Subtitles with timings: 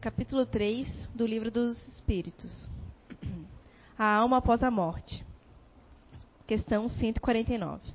[0.00, 2.70] capítulo 3 do Livro dos Espíritos.
[3.98, 5.22] A alma após a morte.
[6.46, 7.86] Questão 149.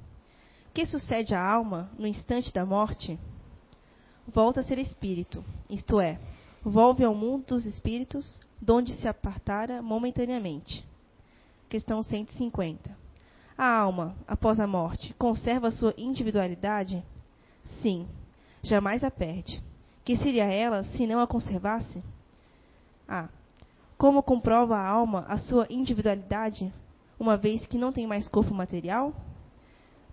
[0.69, 3.17] O que sucede à alma no instante da morte?
[4.27, 6.19] Volta a ser espírito, isto é,
[6.63, 10.85] volve ao mundo dos espíritos, donde se apartara momentaneamente.
[11.67, 12.95] Questão 150.
[13.57, 17.03] A alma, após a morte, conserva sua individualidade?
[17.81, 18.07] Sim,
[18.61, 19.59] jamais a perde.
[20.05, 22.01] Que seria ela se não a conservasse?
[23.09, 23.27] A.
[23.97, 26.71] Como comprova a alma a sua individualidade,
[27.19, 29.15] uma vez que não tem mais corpo material?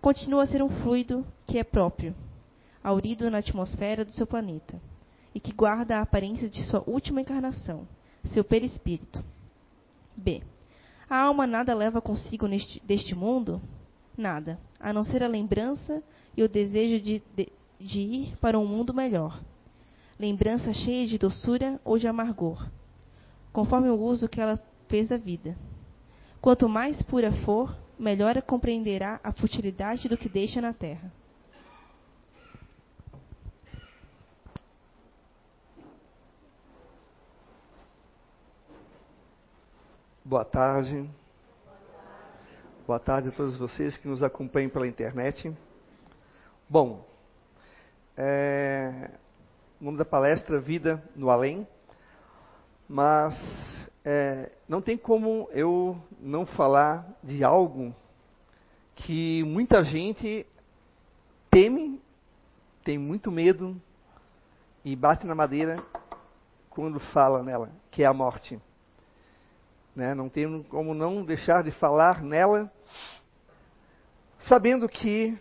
[0.00, 2.14] Continua a ser um fluido que é próprio,
[2.82, 4.80] aurido na atmosfera do seu planeta,
[5.34, 7.86] e que guarda a aparência de sua última encarnação,
[8.32, 9.22] seu perispírito.
[10.16, 10.42] B.
[11.08, 13.60] A alma nada leva consigo neste, deste mundo?
[14.16, 16.02] Nada, a não ser a lembrança
[16.34, 19.38] e o desejo de, de, de ir para um mundo melhor
[20.22, 22.70] lembrança cheia de doçura ou de amargor,
[23.52, 25.56] conforme o uso que ela fez da vida.
[26.40, 31.12] Quanto mais pura for, melhor compreenderá a futilidade do que deixa na terra.
[40.24, 41.10] Boa tarde.
[42.86, 45.52] Boa tarde a todos vocês que nos acompanham pela internet.
[46.68, 47.04] Bom,
[48.16, 49.10] é,
[49.82, 51.66] o nome da palestra Vida no Além,
[52.88, 53.34] mas
[54.04, 57.92] é, não tem como eu não falar de algo
[58.94, 60.46] que muita gente
[61.50, 62.00] teme,
[62.84, 63.76] tem muito medo
[64.84, 65.84] e bate na madeira
[66.70, 68.60] quando fala nela, que é a morte.
[69.96, 70.14] Né?
[70.14, 72.72] Não tem como não deixar de falar nela,
[74.38, 75.36] sabendo que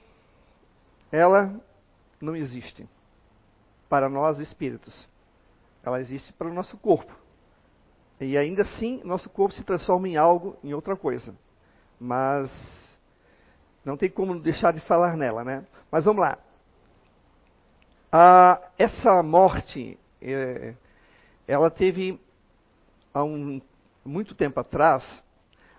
[1.12, 1.62] ela
[2.20, 2.90] não existe
[3.92, 5.06] para nós espíritos.
[5.84, 7.14] Ela existe para o nosso corpo.
[8.22, 11.36] E ainda assim, nosso corpo se transforma em algo, em outra coisa.
[12.00, 12.50] Mas
[13.84, 15.66] não tem como deixar de falar nela, né?
[15.92, 16.38] Mas vamos lá.
[18.10, 20.74] Ah, essa morte, é,
[21.46, 22.18] ela teve
[23.14, 23.62] há um,
[24.06, 25.22] muito tempo atrás,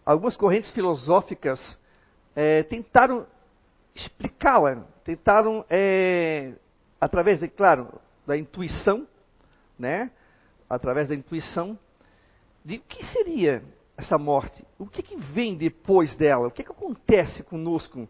[0.05, 1.79] algumas correntes filosóficas
[2.37, 3.27] é, tentaram
[3.95, 6.53] explicá-la, tentaram é,
[7.01, 9.07] através, de, claro, da intuição,
[9.79, 10.11] né?
[10.69, 11.79] Através da intuição,
[12.65, 13.63] de o que seria
[13.97, 14.65] essa morte?
[14.79, 16.49] O que, que vem depois dela?
[16.49, 18.09] O que, que acontece conosco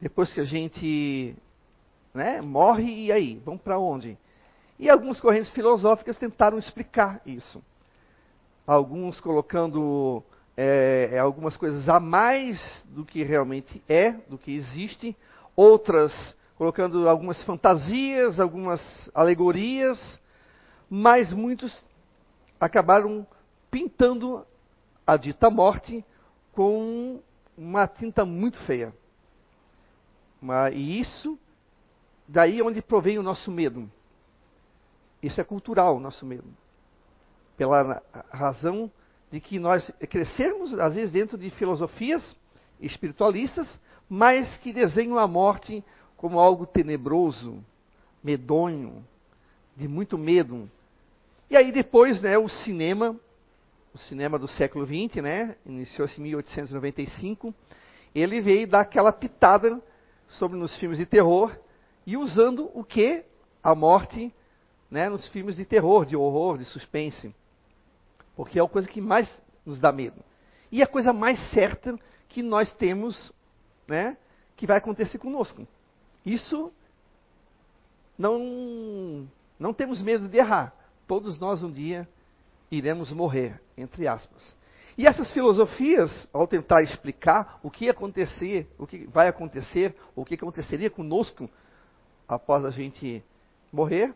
[0.00, 1.34] depois que a gente
[2.14, 3.40] né, morre e aí?
[3.44, 4.16] Vamos para onde?
[4.78, 7.62] E algumas correntes filosóficas tentaram explicar isso.
[8.66, 10.22] Alguns colocando
[10.56, 15.16] é, é algumas coisas a mais do que realmente é, do que existe.
[15.56, 18.80] Outras colocando algumas fantasias, algumas
[19.14, 20.20] alegorias,
[20.90, 21.72] mas muitos
[22.58, 23.24] acabaram
[23.70, 24.44] pintando
[25.06, 26.04] a dita morte
[26.50, 27.20] com
[27.56, 28.92] uma tinta muito feia.
[30.72, 31.38] E isso,
[32.26, 33.88] daí é onde provém o nosso medo.
[35.22, 36.48] Isso é cultural, o nosso medo.
[37.56, 38.90] Pela razão
[39.30, 42.36] de que nós crescermos, às vezes, dentro de filosofias
[42.80, 43.68] espiritualistas,
[44.08, 45.84] mas que desenham a morte
[46.18, 47.64] como algo tenebroso,
[48.22, 49.04] medonho,
[49.76, 50.68] de muito medo.
[51.48, 53.16] E aí depois, né, o cinema,
[53.94, 57.54] o cinema do século XX, né, iniciou-se em 1895,
[58.12, 59.80] ele veio dar aquela pitada
[60.28, 61.56] sobre nos filmes de terror
[62.04, 63.24] e usando o que?
[63.62, 64.34] A morte,
[64.90, 67.32] né, nos filmes de terror, de horror, de suspense.
[68.34, 69.30] Porque é a coisa que mais
[69.64, 70.20] nos dá medo.
[70.72, 71.96] E a coisa mais certa
[72.28, 73.32] que nós temos,
[73.86, 74.16] né,
[74.56, 75.66] que vai acontecer conosco.
[76.28, 76.70] Isso
[78.18, 79.26] não
[79.58, 80.74] não temos medo de errar.
[81.06, 82.06] Todos nós um dia
[82.70, 84.56] iremos morrer, entre aspas.
[84.96, 90.34] E essas filosofias, ao tentar explicar o que acontecer, o que vai acontecer, o que
[90.34, 91.48] aconteceria conosco
[92.28, 93.24] após a gente
[93.72, 94.14] morrer,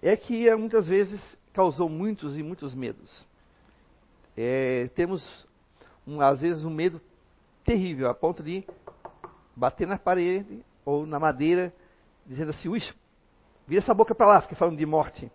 [0.00, 1.20] é que muitas vezes
[1.52, 3.26] causou muitos e muitos medos.
[4.36, 5.48] É, temos,
[6.06, 7.00] um, às vezes, um medo
[7.64, 8.64] terrível, a ponto de
[9.56, 11.70] bater na parede ou na madeira,
[12.24, 12.80] dizendo assim, ui,
[13.66, 15.30] vira essa boca para lá, fica falando de morte.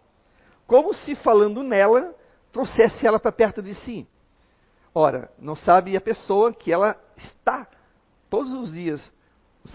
[0.66, 2.16] Como se falando nela,
[2.52, 4.08] trouxesse ela para perto de si.
[4.96, 7.68] Ora, não sabe a pessoa que ela está
[8.32, 9.00] todos os dias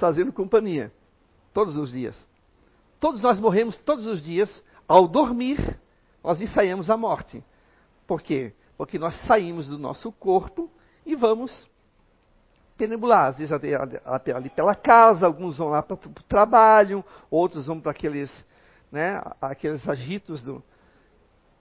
[0.01, 0.93] fazendo companhia.
[1.55, 2.29] Todos os dias.
[2.99, 4.65] Todos nós morremos todos os dias.
[4.89, 5.79] Ao dormir,
[6.25, 7.45] nós ensaiamos a morte.
[8.05, 8.53] Por quê?
[8.77, 10.69] Porque nós saímos do nosso corpo
[11.07, 11.71] e vamos
[12.79, 17.91] penebular, às vezes ali pela casa, alguns vão lá para o trabalho, outros vão para
[17.91, 18.33] aqueles,
[18.91, 20.63] né, aqueles agitos do,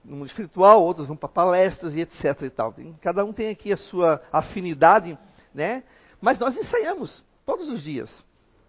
[0.04, 2.74] no mundo espiritual, outros vão para palestras e etc e tal.
[3.02, 5.18] Cada um tem aqui a sua afinidade,
[5.52, 5.82] né?
[6.20, 8.24] Mas nós ensaiamos todos os dias.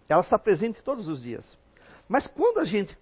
[0.08, 1.58] Ela está presente todos os dias.
[2.08, 2.98] Mas quando a gente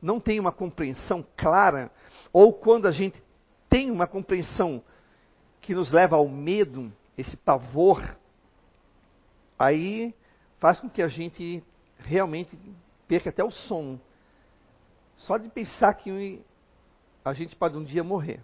[0.00, 1.90] não tem uma compreensão clara,
[2.32, 3.20] ou quando a gente
[3.68, 4.82] tem uma compreensão
[5.60, 8.16] que nos leva ao medo, esse pavor,
[9.58, 10.14] aí
[10.58, 11.62] faz com que a gente
[11.98, 12.58] realmente
[13.06, 14.00] perca até o sono.
[15.16, 16.42] Só de pensar que
[17.24, 18.40] a gente pode um dia morrer.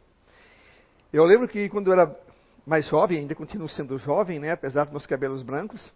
[1.12, 2.16] Eu lembro que quando eu era
[2.66, 5.92] mais jovem, ainda continuo sendo jovem, né, apesar dos meus cabelos brancos,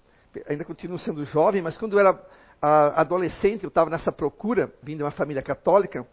[0.48, 4.98] ainda continuo sendo jovem, mas quando eu era uh, adolescente, eu estava nessa procura, vindo
[4.98, 6.06] de uma família católica,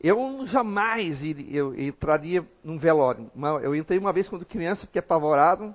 [0.00, 3.30] eu jamais iria, eu entraria num velório.
[3.62, 5.74] eu entrei uma vez quando criança, fiquei apavorado,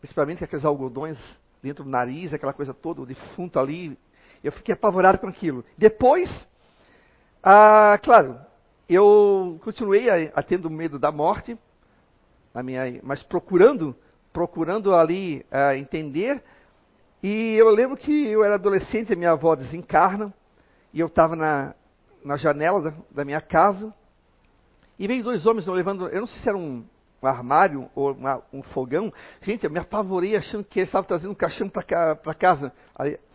[0.00, 1.16] principalmente com aqueles algodões
[1.64, 3.98] dentro do nariz, aquela coisa toda, o defunto ali.
[4.42, 5.64] Eu fiquei apavorado com aquilo.
[5.78, 6.28] Depois,
[7.42, 8.38] ah, claro,
[8.86, 11.58] eu continuei a, a tendo medo da morte,
[12.62, 13.96] minha, mas procurando,
[14.30, 16.44] procurando ali ah, entender.
[17.22, 20.34] E eu lembro que eu era adolescente, a minha avó desencarna,
[20.92, 21.74] e eu estava na,
[22.22, 23.92] na janela da, da, minha casa,
[24.98, 26.84] e veio dois homens levando, eu não sei se era um,
[27.24, 29.12] um armário ou uma, um fogão.
[29.42, 32.72] Gente, eu me apavorei achando que eles estavam trazendo um caixão para casa,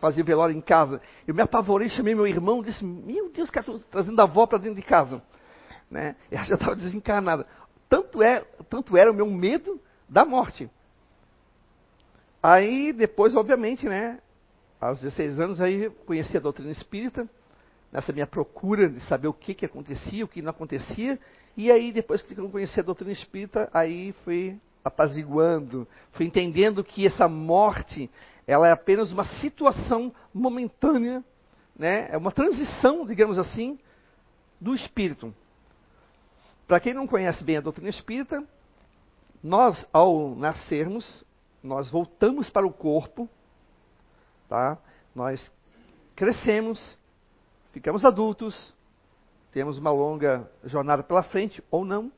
[0.00, 1.00] fazia velório em casa.
[1.26, 4.58] Eu me apavorei, chamei meu irmão disse: Meu Deus, cara, estou trazendo a avó para
[4.58, 5.22] dentro de casa.
[5.90, 6.14] Né?
[6.30, 7.46] Ela já estava desencarnada.
[7.88, 10.70] Tanto, é, tanto era o meu medo da morte.
[12.42, 14.18] Aí, depois, obviamente, né,
[14.80, 17.28] aos 16 anos, aí conheci a doutrina espírita,
[17.92, 21.18] nessa minha procura de saber o que, que acontecia, o que não acontecia,
[21.56, 27.06] e aí, depois que eu conheci a doutrina espírita, aí fui apaziguando, fui entendendo que
[27.06, 28.10] essa morte,
[28.46, 31.24] ela é apenas uma situação momentânea,
[31.76, 32.08] né?
[32.10, 33.78] é uma transição, digamos assim,
[34.60, 35.34] do espírito.
[36.66, 38.42] Para quem não conhece bem a doutrina espírita,
[39.42, 41.24] nós, ao nascermos,
[41.62, 43.28] nós voltamos para o corpo,
[44.48, 44.78] tá?
[45.14, 45.50] nós
[46.14, 46.98] crescemos,
[47.72, 48.74] ficamos adultos,
[49.52, 52.12] temos uma longa jornada pela frente, ou não,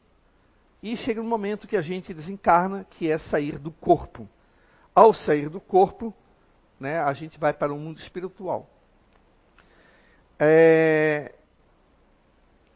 [0.82, 4.28] e chega um momento que a gente desencarna, que é sair do corpo.
[4.94, 6.12] Ao sair do corpo,
[6.78, 8.68] né, a gente vai para o um mundo espiritual.
[10.38, 11.32] É,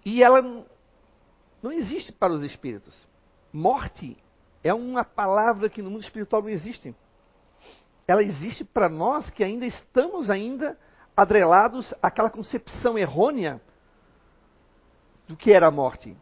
[0.05, 0.41] e ela
[1.61, 3.07] não existe para os espíritos.
[3.53, 4.17] Morte
[4.63, 6.95] é uma palavra que no mundo espiritual não existe.
[8.07, 10.79] Ela existe para nós que ainda estamos ainda
[11.17, 13.61] adrelados àquela concepção errônea
[15.27, 16.17] do que era a morte.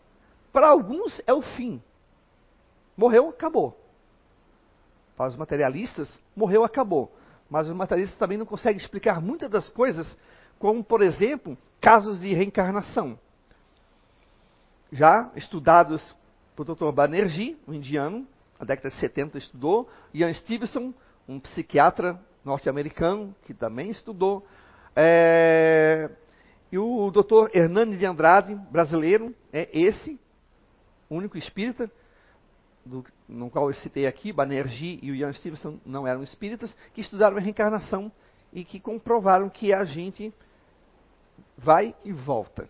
[0.52, 1.82] Para alguns é o fim.
[2.96, 3.76] Morreu, acabou.
[5.16, 7.12] Para os materialistas, morreu, acabou.
[7.50, 10.06] Mas os materialistas também não conseguem explicar muitas das coisas,
[10.58, 13.18] como, por exemplo, casos de reencarnação.
[14.90, 16.14] Já estudados
[16.56, 16.90] por Dr.
[16.92, 18.26] Banerjee, um indiano,
[18.58, 20.94] na década de 70 estudou, Ian Stevenson,
[21.28, 24.46] um psiquiatra norte-americano, que também estudou,
[24.94, 26.10] é,
[26.70, 30.18] e o doutor Hernani de Andrade, brasileiro, é esse,
[31.08, 31.90] único espírita,
[32.84, 37.00] do, no qual eu citei aqui, Banerjee e o Ian Stevenson não eram espíritas, que
[37.00, 38.10] estudaram a reencarnação
[38.52, 40.32] e que comprovaram que a gente
[41.56, 42.68] vai e volta.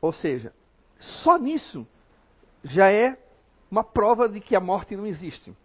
[0.00, 0.52] Ou seja,
[0.98, 1.86] só nisso
[2.62, 3.16] já é
[3.70, 5.56] uma prova de que a morte não existe.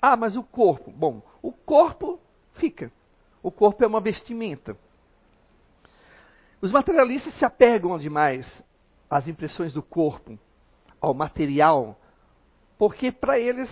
[0.00, 0.90] Ah, mas o corpo?
[0.90, 2.18] Bom, o corpo
[2.54, 2.90] fica.
[3.42, 4.76] O corpo é uma vestimenta.
[6.60, 8.62] Os materialistas se apegam demais
[9.08, 10.38] às impressões do corpo,
[11.00, 11.96] ao material,
[12.76, 13.68] porque para eles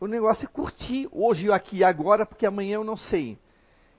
[0.00, 3.38] o negócio é curtir hoje, aqui e agora, porque amanhã eu não sei.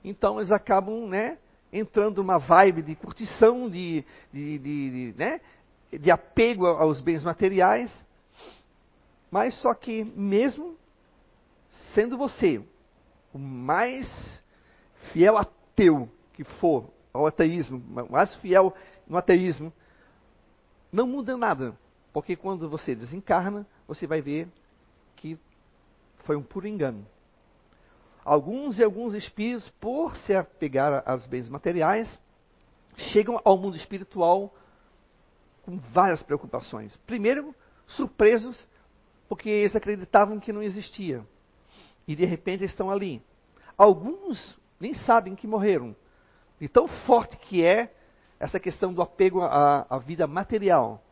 [0.04, 1.38] Então eles acabam né,
[1.72, 5.40] entrando numa vibe de curtição, de, de, de, de, né,
[5.92, 7.92] de apego aos bens materiais.
[9.30, 10.76] Mas só que mesmo
[11.94, 12.62] sendo você
[13.32, 14.42] o mais
[15.12, 18.74] fiel ateu que for, ao ateísmo, mais fiel
[19.06, 19.72] no ateísmo,
[20.92, 21.76] não muda nada.
[22.12, 24.48] Porque quando você desencarna, você vai ver
[25.16, 25.38] que
[26.24, 27.06] foi um puro engano.
[28.24, 32.20] Alguns e alguns espíritos, por se apegar aos bens materiais,
[32.96, 34.54] chegam ao mundo espiritual
[35.62, 36.96] com várias preocupações.
[37.06, 37.54] Primeiro,
[37.86, 38.66] surpresos,
[39.28, 41.24] porque eles acreditavam que não existia.
[42.06, 43.22] E de repente estão ali.
[43.76, 45.94] Alguns nem sabem que morreram,
[46.60, 47.92] de tão forte que é
[48.40, 51.02] essa questão do apego à, à vida material.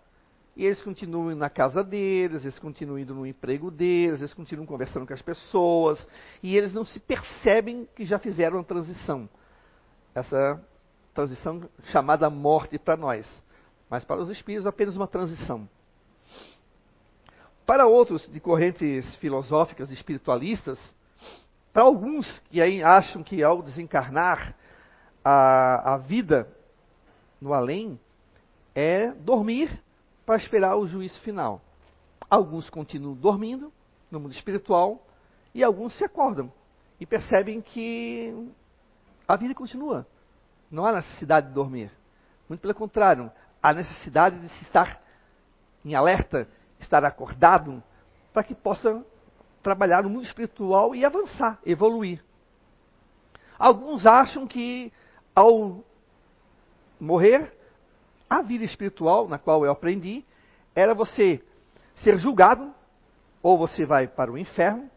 [0.57, 5.07] E eles continuam na casa deles, eles continuam indo no emprego deles, eles continuam conversando
[5.07, 6.07] com as pessoas,
[6.43, 9.29] e eles não se percebem que já fizeram a transição.
[10.15, 10.59] Essa
[11.13, 13.27] transição chamada morte para nós.
[13.89, 15.69] mas para os espíritos apenas uma transição.
[17.65, 20.79] Para outros de correntes filosóficas espiritualistas,
[21.73, 24.57] para alguns que aí acham que ao desencarnar
[25.29, 26.49] a, a vida
[27.41, 27.99] no além
[28.77, 29.83] é dormir
[30.25, 31.61] para esperar o juízo final.
[32.31, 33.73] Alguns continuam dormindo
[34.09, 35.05] no mundo espiritual
[35.53, 36.53] e alguns se acordam
[37.01, 38.53] e percebem que
[39.27, 40.07] a vida continua.
[40.71, 41.91] Não há necessidade de dormir.
[42.49, 43.29] Muito pelo contrário,
[43.61, 45.03] há necessidade de se estar
[45.85, 47.83] em alerta, estar acordado,
[48.33, 49.05] para que possa
[49.61, 52.23] trabalhar no mundo espiritual e avançar, evoluir.
[53.59, 54.93] Alguns acham que
[55.37, 55.85] ao
[56.99, 57.53] morrer,
[58.29, 60.25] a vida espiritual na qual eu aprendi
[60.75, 61.43] era você
[61.97, 62.75] ser julgado,
[63.43, 64.91] ou você vai para o inferno.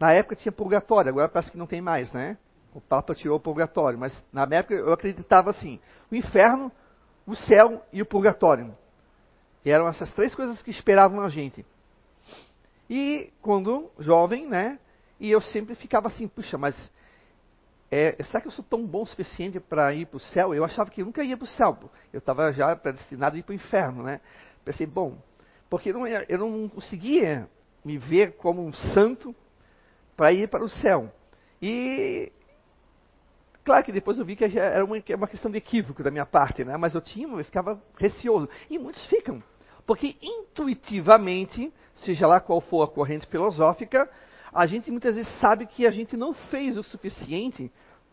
[0.00, 2.38] Na época tinha purgatório, agora parece que não tem mais, né?
[2.74, 5.78] O Papa tirou o purgatório, mas na época eu acreditava assim:
[6.10, 6.72] o inferno,
[7.26, 8.74] o céu e o purgatório.
[9.64, 11.64] E eram essas três coisas que esperavam a gente.
[12.88, 14.78] E quando jovem, né?
[15.20, 16.74] E eu sempre ficava assim, puxa, mas
[17.90, 20.54] é, será que eu sou tão bom o suficiente para ir para o céu?
[20.54, 21.78] Eu achava que nunca ia para o céu.
[22.12, 24.20] Eu estava já predestinado a ir para o inferno, né?
[24.64, 25.16] Pensei, bom,
[25.70, 27.48] porque não, eu não conseguia
[27.82, 29.34] me ver como um santo
[30.14, 31.10] para ir para o céu.
[31.62, 32.30] E
[33.64, 36.26] claro que depois eu vi que era uma, é uma questão de equívoco da minha
[36.26, 36.76] parte, né?
[36.76, 38.50] Mas eu tinha, eu ficava receoso.
[38.68, 39.42] E muitos ficam,
[39.86, 44.10] porque intuitivamente, seja lá qual for a corrente filosófica,
[44.52, 47.70] a gente muitas vezes sabe que a gente não fez o suficiente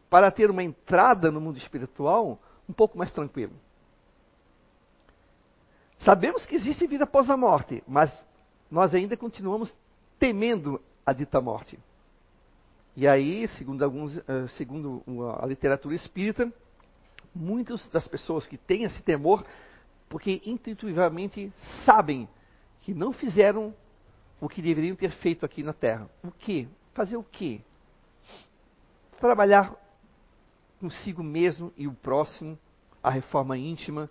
[0.09, 3.53] para ter uma entrada no mundo espiritual um pouco mais tranquilo.
[5.99, 8.11] Sabemos que existe vida após a morte, mas
[8.69, 9.73] nós ainda continuamos
[10.19, 11.79] temendo a dita morte.
[12.95, 15.03] E aí, segundo, alguns, eh, segundo
[15.41, 16.51] a literatura espírita,
[17.33, 19.45] muitas das pessoas que têm esse temor,
[20.07, 21.51] porque intuitivamente
[21.83, 22.27] sabem
[22.81, 23.73] que não fizeram
[24.39, 26.09] o que deveriam ter feito aqui na Terra.
[26.23, 26.67] O que?
[26.93, 27.61] Fazer o quê?
[29.19, 29.73] Trabalhar
[30.79, 32.57] consigo mesmo e o próximo,
[33.01, 34.09] a reforma íntima.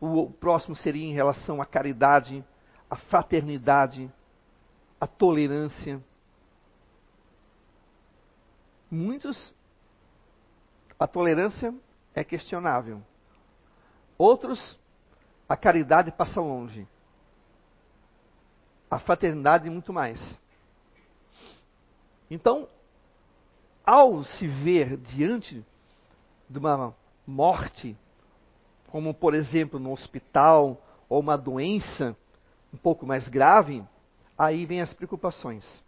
[0.00, 2.44] O próximo seria em relação à caridade,
[2.88, 4.10] à fraternidade,
[5.00, 6.00] à tolerância.
[8.90, 9.52] Muitos,
[10.98, 11.74] a tolerância
[12.14, 13.02] é questionável.
[14.16, 14.78] Outros,
[15.48, 16.86] a caridade passa longe
[18.90, 20.20] a fraternidade e muito mais.
[22.30, 22.68] Então,
[23.84, 25.64] ao se ver diante
[26.48, 26.94] de uma
[27.26, 27.96] morte,
[28.88, 32.16] como por exemplo no hospital, ou uma doença
[32.72, 33.82] um pouco mais grave,
[34.36, 35.84] aí vem as preocupações.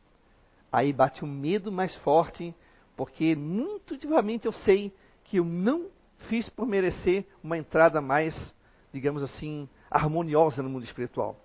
[0.71, 2.55] Aí bate um medo mais forte,
[2.97, 5.89] porque muito intuitivamente eu sei que eu não
[6.29, 8.55] fiz por merecer uma entrada mais,
[8.93, 11.37] digamos assim, harmoniosa no mundo espiritual.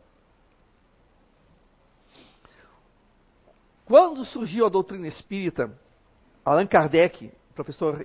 [3.86, 5.70] Quando surgiu a doutrina espírita,
[6.46, 8.02] Allan Kardec, professor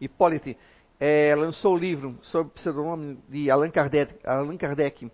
[0.00, 0.56] Hipólite,
[0.98, 5.10] é, lançou o livro sob o pseudônimo de Allan Kardec, Allan Kardec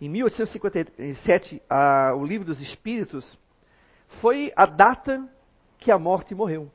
[0.00, 3.38] em 1857, a, o livro dos Espíritos,
[4.20, 5.28] foi a data
[5.78, 6.70] que a morte morreu.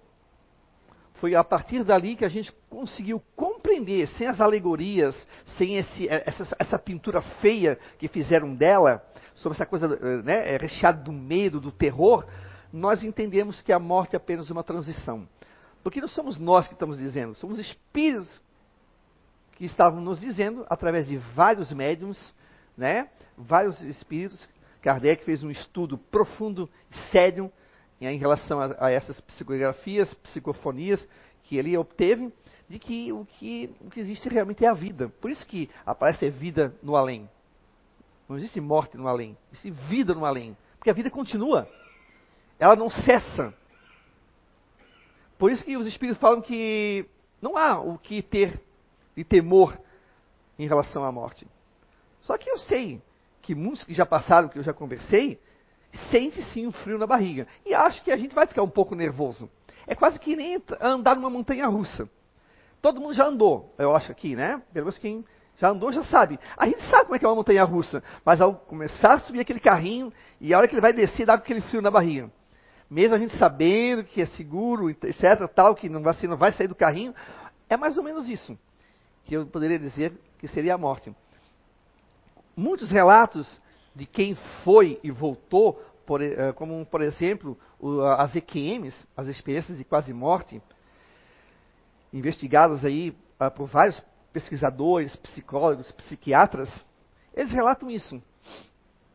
[1.16, 5.16] Foi a partir dali que a gente conseguiu compreender, sem as alegorias,
[5.58, 9.02] sem esse, essa, essa pintura feia que fizeram dela,
[9.36, 9.88] sobre essa coisa
[10.24, 12.26] né, recheada do medo, do terror,
[12.72, 15.28] nós entendemos que a morte é apenas uma transição.
[15.84, 18.42] Porque não somos nós que estamos dizendo, somos espíritos
[19.54, 22.34] que estavam nos dizendo, através de vários médiums,
[22.76, 24.50] né, vários espíritos.
[24.82, 26.70] Kardec fez um estudo profundo,
[27.12, 27.52] sério,
[28.02, 31.06] em relação a, a essas psicografias, psicofonias
[31.44, 32.34] que ele obteve,
[32.68, 35.10] de que o, que o que existe realmente é a vida.
[35.22, 37.30] Por isso que aparece vida no além.
[38.34, 40.58] Não existe morte no além, existe vida no além.
[40.78, 41.70] Porque a vida continua
[42.60, 43.54] ela não cessa.
[45.38, 47.06] Por isso que os espíritos falam que
[47.42, 48.62] não há o que ter
[49.16, 49.78] de temor
[50.58, 51.46] em relação à morte.
[52.22, 53.02] Só que eu sei
[53.42, 55.40] que muitos que já passaram, que eu já conversei,
[56.10, 57.48] sente sim um frio na barriga.
[57.66, 59.50] E acho que a gente vai ficar um pouco nervoso.
[59.86, 62.10] É quase que nem andar numa montanha russa.
[62.82, 64.62] Todo mundo já andou, eu acho aqui, né?
[64.72, 65.24] Pelo menos quem
[65.64, 66.38] já andou já sabe.
[66.58, 69.40] A gente sabe como é que é uma montanha russa, mas ao começar a subir
[69.40, 72.30] aquele carrinho e a hora que ele vai descer, dá aquele frio na barriga
[72.90, 76.76] mesmo a gente sabendo que é seguro, etc., tal, que não vai, vai sair do
[76.76, 77.16] carrinho,
[77.68, 78.56] é mais ou menos isso
[79.26, 81.12] que eu poderia dizer que seria a morte.
[82.56, 83.50] Muitos relatos
[83.96, 85.74] de quem foi e voltou,
[86.06, 87.58] por, eh, como por exemplo
[88.18, 90.62] as EQMs, as experiências de quase morte,
[92.14, 94.00] investigadas aí ah, por vários
[94.34, 96.70] pesquisadores, psicólogos, psiquiatras,
[97.34, 98.22] eles relatam isso.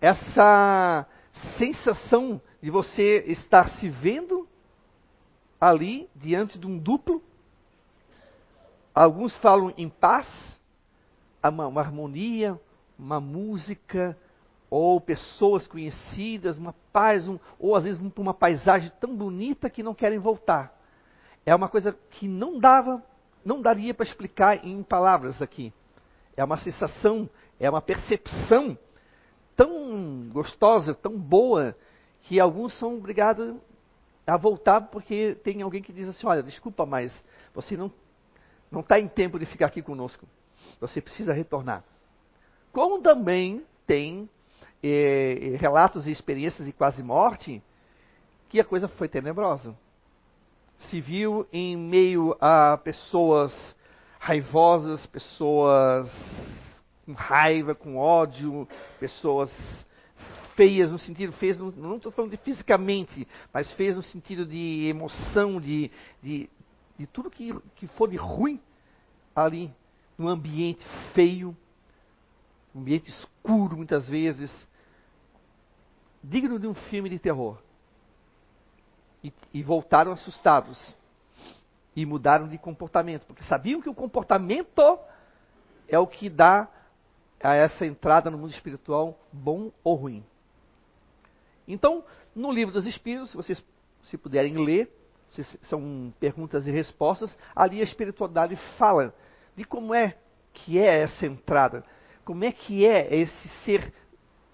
[0.00, 1.06] Essa
[1.58, 4.48] sensação de você estar se vendo
[5.60, 7.22] ali diante de um duplo.
[8.94, 10.26] Alguns falam em paz,
[11.42, 12.58] uma, uma harmonia,
[12.98, 14.16] uma música,
[14.70, 19.94] ou pessoas conhecidas, uma paz, um, ou às vezes uma paisagem tão bonita que não
[19.94, 20.76] querem voltar.
[21.46, 23.02] É uma coisa que não dava,
[23.44, 25.72] não daria para explicar em palavras aqui.
[26.36, 27.28] É uma sensação,
[27.58, 28.78] é uma percepção
[29.56, 31.76] tão gostosa, tão boa,
[32.22, 33.56] que alguns são obrigados
[34.26, 37.12] a voltar porque tem alguém que diz assim: olha, desculpa, mas
[37.54, 37.90] você não
[38.70, 40.26] não está em tempo de ficar aqui conosco.
[40.80, 41.82] Você precisa retornar.
[42.72, 44.28] Como também tem
[44.82, 47.62] eh, relatos e experiências de quase morte
[48.48, 49.74] que a coisa foi tenebrosa.
[50.78, 53.76] Se viu em meio a pessoas
[54.18, 56.10] raivosas, pessoas
[57.04, 58.68] com raiva, com ódio,
[59.00, 59.50] pessoas
[60.54, 65.60] feias no sentido, feias, não estou falando de fisicamente, mas feias no sentido de emoção,
[65.60, 66.50] de, de,
[66.98, 68.60] de tudo que, que for de ruim
[69.34, 69.72] ali,
[70.18, 71.56] num ambiente feio,
[72.74, 74.50] ambiente escuro muitas vezes,
[76.22, 77.58] digno de um filme de terror.
[79.28, 80.96] E, e voltaram assustados.
[81.94, 84.98] E mudaram de comportamento, porque sabiam que o comportamento
[85.88, 86.68] é o que dá
[87.42, 90.24] a essa entrada no mundo espiritual, bom ou ruim.
[91.66, 92.04] Então,
[92.34, 93.64] no livro dos Espíritos, vocês,
[94.02, 94.90] se puderem ler,
[95.62, 99.14] são perguntas e respostas, ali a espiritualidade fala
[99.56, 100.16] de como é
[100.52, 101.84] que é essa entrada,
[102.24, 103.92] como é que é esse ser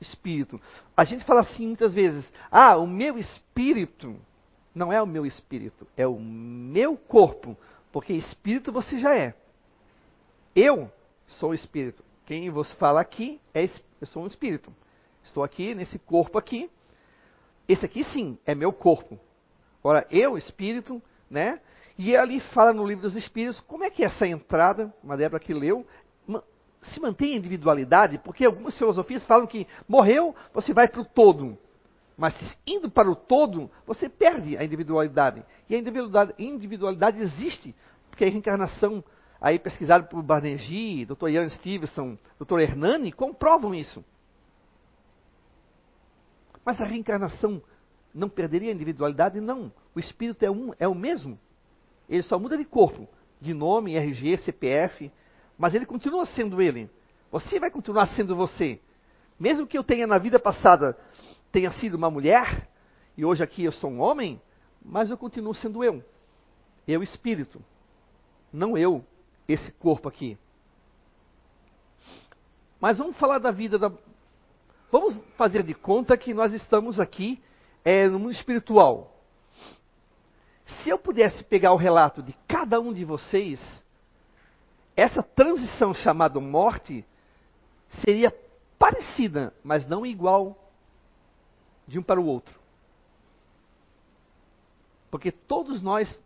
[0.01, 0.61] espírito.
[0.97, 4.17] A gente fala assim muitas vezes: ah, o meu espírito
[4.75, 7.57] não é o meu espírito, é o meu corpo,
[7.93, 9.35] porque espírito você já é.
[10.55, 10.91] Eu
[11.27, 12.03] sou espírito.
[12.27, 13.69] Quem vos fala aqui é
[14.01, 14.73] eu sou um espírito.
[15.23, 16.71] Estou aqui nesse corpo aqui.
[17.69, 19.19] Esse aqui sim é meu corpo.
[19.83, 21.61] Ora, eu, espírito, né?
[21.97, 25.43] E ali fala no livro dos espíritos como é que é essa entrada, uma Débora
[25.43, 25.87] que leu,
[26.83, 31.57] se mantém a individualidade, porque algumas filosofias falam que morreu, você vai para o todo.
[32.17, 32.35] Mas
[32.67, 35.45] indo para o todo, você perde a individualidade.
[35.69, 37.75] E a individualidade, individualidade existe,
[38.09, 39.03] porque a reencarnação
[39.41, 41.29] aí pesquisado por Banerjee, Dr.
[41.29, 42.61] Ian Stevenson, Dr.
[42.61, 44.05] Hernani, comprovam isso.
[46.65, 47.63] Mas a reencarnação
[48.15, 49.41] não perderia a individualidade?
[49.41, 49.73] Não.
[49.95, 51.39] O espírito é um, é o mesmo.
[52.09, 53.09] Ele só muda de corpo,
[53.41, 55.11] de nome, RG, CPF,
[55.59, 56.89] mas ele continua sendo ele.
[57.31, 58.81] Você vai continuar sendo você.
[59.39, 60.97] Mesmo que eu tenha na vida passada
[61.55, 62.69] tenha sido uma mulher
[63.17, 64.43] e hoje aqui eu sou um homem,
[64.85, 66.05] mas eu continuo sendo eu.
[66.87, 67.65] Eu espírito,
[68.53, 69.05] não eu
[69.47, 70.37] esse corpo aqui.
[72.81, 73.93] Mas vamos falar da vida da.
[74.91, 77.41] Vamos fazer de conta que nós estamos aqui
[77.85, 79.17] é, no mundo espiritual.
[80.65, 83.61] Se eu pudesse pegar o relato de cada um de vocês,
[84.97, 87.07] essa transição chamada morte
[88.05, 88.35] seria
[88.77, 90.64] parecida, mas não igual
[91.87, 92.59] de um para o outro.
[95.11, 96.19] Porque todos nós,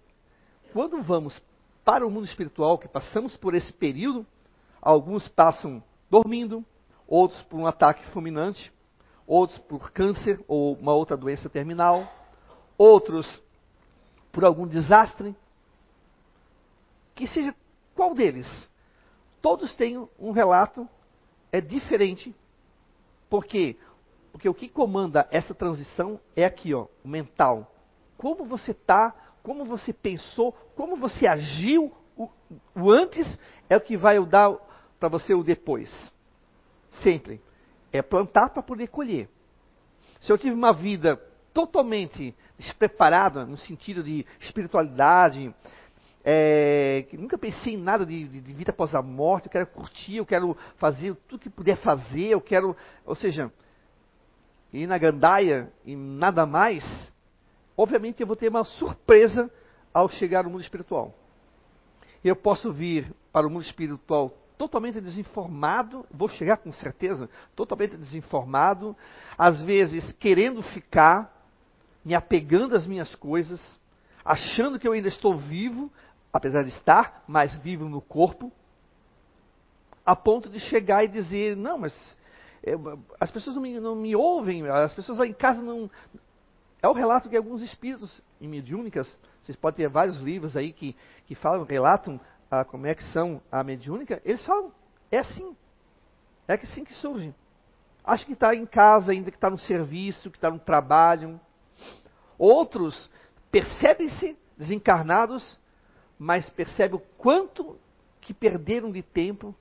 [0.73, 1.40] quando vamos
[1.85, 4.27] para o mundo espiritual, que passamos por esse período,
[4.81, 6.64] alguns passam dormindo,
[7.07, 8.73] outros por um ataque fulminante,
[9.27, 12.11] outros por câncer ou uma outra doença terminal,
[12.77, 13.42] outros
[14.33, 15.37] por algum desastre.
[17.14, 17.55] Que seja
[17.94, 18.47] qual deles?
[19.42, 20.88] Todos têm um relato
[21.53, 22.35] é diferente.
[23.29, 23.77] Por quê?
[24.33, 27.73] Porque o que comanda essa transição é aqui, ó, o mental.
[28.17, 29.14] Como você está
[29.49, 32.29] como você pensou, como você agiu, o,
[32.77, 34.55] o antes é o que vai dar
[35.01, 35.91] para você o depois.
[37.03, 37.41] Sempre.
[37.91, 39.27] É plantar para poder colher.
[40.21, 41.17] Se eu tive uma vida
[41.55, 45.55] totalmente despreparada, no sentido de espiritualidade,
[46.23, 50.17] é, nunca pensei em nada de, de, de, vida após a morte, eu quero curtir,
[50.17, 53.51] eu quero fazer tudo que puder fazer, eu quero, ou seja,
[54.73, 56.85] ir na gandaia e nada mais,
[57.77, 59.51] obviamente eu vou ter uma surpresa
[59.93, 61.15] ao chegar no mundo espiritual.
[62.23, 68.97] Eu posso vir para o mundo espiritual totalmente desinformado, vou chegar com certeza totalmente desinformado,
[69.39, 71.33] às vezes querendo ficar,
[72.05, 73.61] me apegando às minhas coisas,
[74.25, 75.91] achando que eu ainda estou vivo,
[76.33, 78.53] apesar de estar, mas vivo no corpo,
[80.05, 82.17] a ponto de chegar e dizer: não, mas
[83.21, 85.90] as pessoas não me, não me ouvem, as pessoas lá em casa não,
[86.83, 90.97] é o relato que alguns espíritos em mediúnicas, vocês podem ter vários livros aí que,
[91.27, 94.73] que falam, relatam a conexão à mediúnica, eles falam,
[95.11, 95.57] é assim.
[96.47, 97.35] É assim que surge.
[98.05, 101.38] Acho que está em casa ainda, que está no serviço, que está no trabalho.
[102.38, 103.11] Outros
[103.51, 105.59] percebem-se desencarnados,
[106.18, 107.79] mas percebem o quanto
[108.21, 109.55] que perderam de tempo.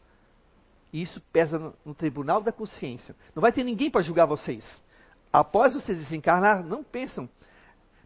[0.92, 3.16] E isso pesa no, no tribunal da consciência.
[3.36, 4.66] Não vai ter ninguém para julgar vocês.
[5.32, 7.30] Após vocês desencarnar, não pensam.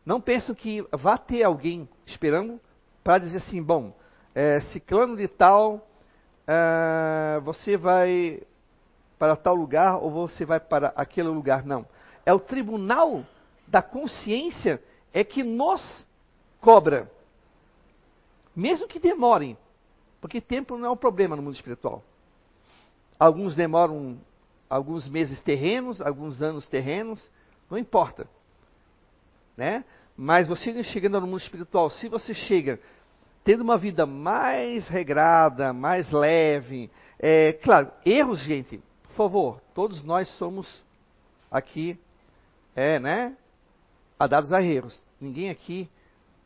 [0.06, 2.60] Não pensam que vá ter alguém esperando
[3.04, 3.96] para dizer assim, bom,
[4.34, 5.88] é, ciclano de tal,
[6.48, 8.42] é, você vai
[9.20, 11.64] para tal lugar ou você vai para aquele lugar.
[11.64, 11.86] Não.
[12.26, 13.24] É o tribunal
[13.68, 14.82] da consciência
[15.14, 16.06] é que nos
[16.60, 17.12] cobra.
[18.56, 19.58] Mesmo que demorem.
[20.20, 22.04] Porque tempo não é um problema no mundo espiritual.
[23.22, 24.18] Alguns demoram
[24.68, 27.24] alguns meses terrenos, alguns anos terrenos,
[27.70, 28.28] não importa.
[29.56, 29.86] Né?
[30.18, 32.80] Mas você chegando no mundo espiritual, se você chega
[33.44, 40.28] tendo uma vida mais regrada, mais leve, é, claro, erros, gente, por favor, todos nós
[40.40, 40.84] somos
[41.52, 42.00] aqui,
[42.76, 43.38] é, né,
[44.28, 45.00] dados a erros.
[45.20, 45.88] Ninguém aqui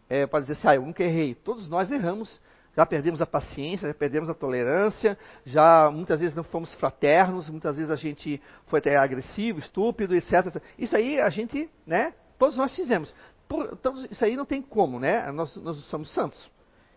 [0.10, 1.36] é, pode dizer assim, ah, eu nunca errei.
[1.36, 2.38] Todos nós erramos,
[2.76, 7.78] já perdemos a paciência, já perdemos a tolerância, já muitas vezes não fomos fraternos, muitas
[7.78, 10.62] vezes a gente foi até agressivo, estúpido, etc.
[10.78, 13.14] Isso aí a gente, né, todos nós fizemos.
[13.48, 16.52] Por, todos, isso aí não tem como, né, nós, nós somos santos.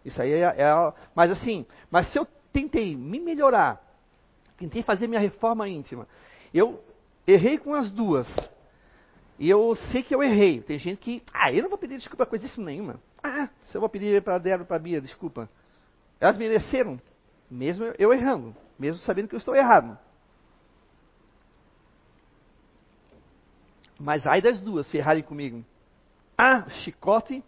[0.04, 3.80] Isso aí é, é, mas assim, mas se eu tentei me melhorar,
[4.56, 6.08] tentei fazer minha reforma íntima.
[6.52, 6.82] Eu
[7.26, 8.26] errei com as duas.
[9.38, 10.60] E eu sei que eu errei.
[10.60, 13.00] Tem gente que, ah, eu não vou pedir desculpa coisa isso nenhuma.
[13.22, 15.48] Ah, se eu vou pedir para Débora para Bia desculpa.
[16.20, 17.00] Elas mereceram,
[17.50, 19.98] mesmo eu errando, mesmo sabendo que eu estou errado.
[23.98, 25.64] Mas ai das duas, se errarem comigo.
[26.36, 27.42] Ah, chicote,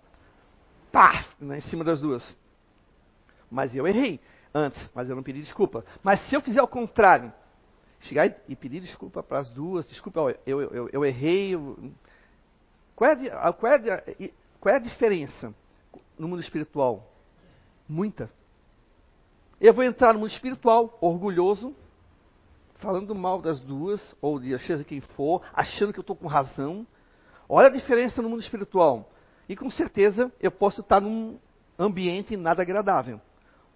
[0.90, 2.36] pá, né, em cima das duas.
[3.50, 4.20] Mas eu errei
[4.54, 5.84] antes, mas eu não pedi desculpa.
[6.02, 7.32] Mas se eu fizer o contrário,
[8.00, 11.54] chegar e pedir desculpa para as duas, desculpa, eu, eu, eu, eu errei.
[11.54, 11.92] Eu...
[12.96, 14.02] Qual, é a, qual, é a,
[14.58, 15.54] qual é a diferença
[16.18, 17.12] no mundo espiritual?
[17.88, 18.30] Muita.
[19.60, 21.74] Eu vou entrar no mundo espiritual, orgulhoso,
[22.76, 26.86] falando mal das duas, ou de seja quem for, achando que eu estou com razão.
[27.48, 29.10] Olha a diferença no mundo espiritual.
[29.48, 31.38] E com certeza eu posso estar num
[31.78, 33.20] ambiente nada agradável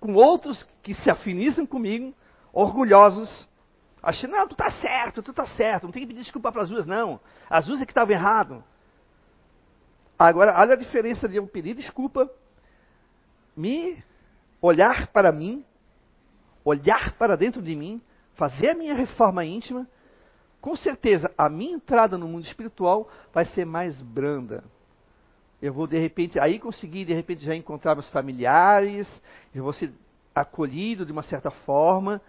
[0.04, 2.14] com outros que se afinizam comigo,
[2.52, 3.48] orgulhosos,
[4.02, 6.68] achando, não, tu tá certo, tu tá certo, não tem que pedir desculpa para as
[6.68, 7.18] duas, não.
[7.48, 8.62] As duas é que estavam errado.
[10.18, 12.30] Agora, olha a diferença de eu pedir desculpa,
[13.56, 14.04] me
[14.60, 15.64] olhar para mim,
[16.64, 18.00] olhar para dentro de mim,
[18.34, 19.86] fazer a minha reforma íntima,
[20.60, 24.64] com certeza a minha entrada no mundo espiritual vai ser mais branda,
[25.64, 29.08] eu vou de repente aí conseguir de repente já encontrar meus familiares,
[29.54, 29.92] eu vou ser
[30.34, 32.20] acolhido de uma certa forma,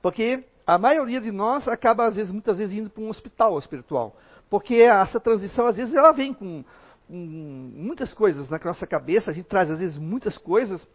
[0.00, 4.16] porque a maioria de nós acaba às vezes muitas vezes indo para um hospital espiritual,
[4.48, 6.64] porque essa transição às vezes ela vem com,
[7.06, 10.88] com muitas coisas na nossa cabeça, a gente traz às vezes muitas coisas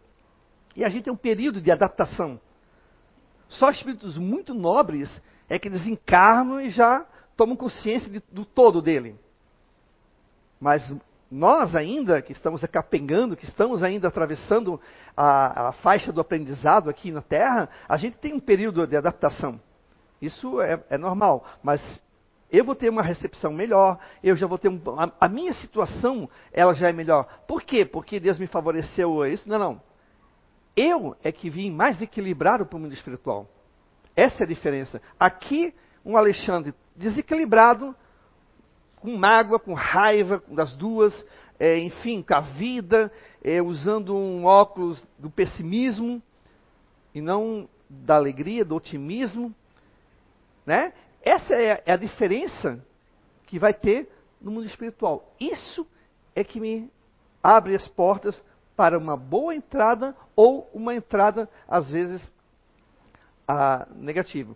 [0.74, 2.40] e a gente tem um período de adaptação.
[3.48, 5.10] Só espíritos muito nobres
[5.48, 7.06] é que desencarnam e já
[7.36, 9.16] tomam consciência de, do todo dele.
[10.60, 10.82] Mas
[11.30, 14.80] nós ainda, que estamos capengando, que estamos ainda atravessando
[15.16, 19.60] a, a, faixa do aprendizado aqui na Terra, a gente tem um período de adaptação.
[20.20, 21.82] Isso é, é normal, mas
[22.50, 26.28] eu vou ter uma recepção melhor, eu já vou ter um, a, a, minha situação,
[26.52, 27.26] ela já é melhor.
[27.46, 27.84] Por quê?
[27.84, 29.48] Porque Deus me favoreceu isso?
[29.48, 29.80] Não, não.
[30.76, 33.48] Eu é que vim mais equilibrado para o mundo espiritual.
[34.14, 35.00] Essa é a diferença.
[35.18, 37.94] Aqui, um Alexandre desequilibrado,
[38.96, 41.26] com mágoa, com raiva das duas,
[41.58, 43.10] é, enfim, com a vida,
[43.42, 46.22] é, usando um óculos do pessimismo
[47.14, 49.54] e não da alegria, do otimismo.
[50.64, 50.92] Né?
[51.22, 52.84] Essa é, é a diferença
[53.46, 54.10] que vai ter
[54.40, 55.32] no mundo espiritual.
[55.40, 55.86] Isso
[56.34, 56.90] é que me
[57.42, 58.42] abre as portas
[58.76, 62.32] para uma boa entrada ou uma entrada, às vezes,
[63.48, 64.54] ah, negativa.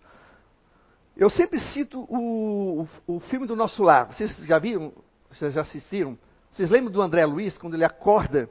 [1.16, 4.12] Eu sempre cito o, o, o, filme do Nosso Lar.
[4.12, 4.92] Vocês já viram?
[5.30, 6.18] Vocês já assistiram?
[6.52, 8.48] Vocês lembram do André Luiz, quando ele acorda,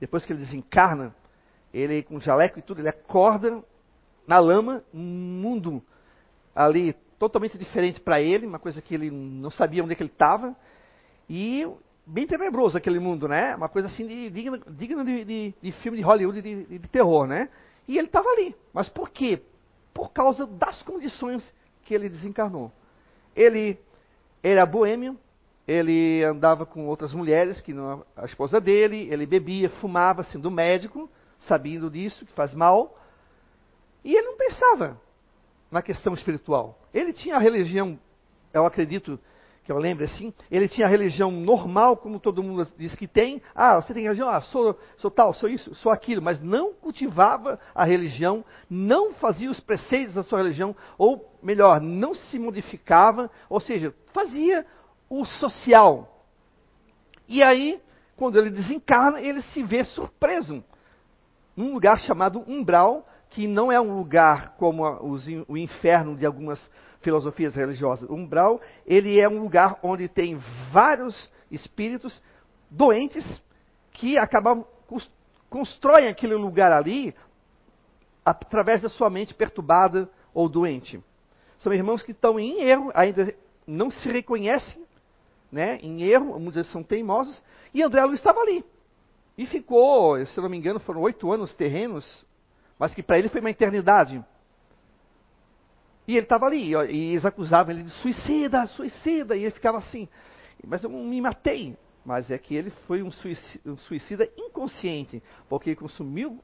[0.00, 1.14] depois que ele desencarna,
[1.72, 3.62] ele com jaleco e tudo, ele acorda
[4.26, 5.82] na lama, um mundo
[6.54, 10.10] ali totalmente diferente para ele, uma coisa que ele não sabia onde é que ele
[10.10, 10.56] estava,
[11.28, 11.66] e
[12.06, 13.54] bem tenebroso aquele mundo, né?
[13.54, 17.26] Uma coisa assim de, digna, digna de, de, de, filme de Hollywood de, de terror,
[17.26, 17.48] né?
[17.86, 18.54] E ele estava ali.
[18.72, 19.42] Mas por quê?
[19.94, 22.72] Por causa das condições que ele desencarnou.
[23.34, 23.78] Ele
[24.42, 25.18] era boêmio,
[25.66, 31.08] ele andava com outras mulheres que não a esposa dele, ele bebia, fumava, sendo médico,
[31.38, 32.98] sabendo disso, que faz mal,
[34.04, 35.00] e ele não pensava
[35.70, 36.78] na questão espiritual.
[36.92, 37.98] Ele tinha a religião,
[38.52, 39.18] eu acredito,
[39.64, 43.40] que eu lembro assim, ele tinha a religião normal, como todo mundo diz que tem.
[43.54, 44.28] Ah, você tem religião?
[44.28, 46.20] Ah, sou, sou tal, sou isso, sou aquilo.
[46.20, 52.12] Mas não cultivava a religião, não fazia os preceitos da sua religião, ou melhor, não
[52.12, 54.66] se modificava, ou seja, fazia
[55.08, 56.26] o social.
[57.28, 57.80] E aí,
[58.16, 60.64] quando ele desencarna, ele se vê surpreso
[61.56, 66.70] num lugar chamado umbral, que não é um lugar como os, o inferno de algumas
[67.02, 68.08] filosofias religiosas.
[68.08, 70.38] O umbral, ele é um lugar onde tem
[70.72, 72.22] vários espíritos
[72.70, 73.24] doentes
[73.92, 74.64] que acabam
[75.50, 77.14] constroem aquele lugar ali
[78.24, 81.02] através da sua mente perturbada ou doente.
[81.58, 83.34] São irmãos que estão em erro, ainda
[83.66, 84.82] não se reconhecem
[85.50, 87.42] né, em erro, vamos dizer, são teimosos,
[87.74, 88.64] e André Luiz estava ali.
[89.36, 92.24] E ficou, se não me engano, foram oito anos terrenos,
[92.78, 94.24] mas que para ele foi uma eternidade.
[96.06, 100.08] E ele estava ali, e eles acusavam ele de suicida, suicida, e ele ficava assim.
[100.64, 101.76] Mas eu me matei.
[102.04, 106.42] Mas é que ele foi um suicida, um suicida inconsciente, porque consumiu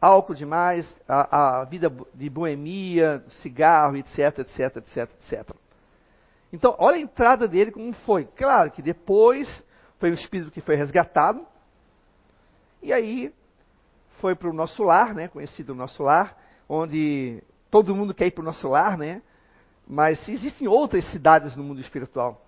[0.00, 5.56] álcool demais, a, a, vida de boemia, cigarro, etc, etc, etc, etc.
[6.52, 8.24] Então, olha a entrada dele como foi.
[8.24, 9.64] Claro que depois
[9.98, 11.46] foi um espírito que foi resgatado,
[12.82, 13.32] e aí
[14.20, 16.36] foi para o nosso lar, né, conhecido o nosso lar,
[16.68, 19.22] onde todo mundo quer ir para o nosso lar, né?
[19.86, 22.44] Mas existem outras cidades no mundo espiritual,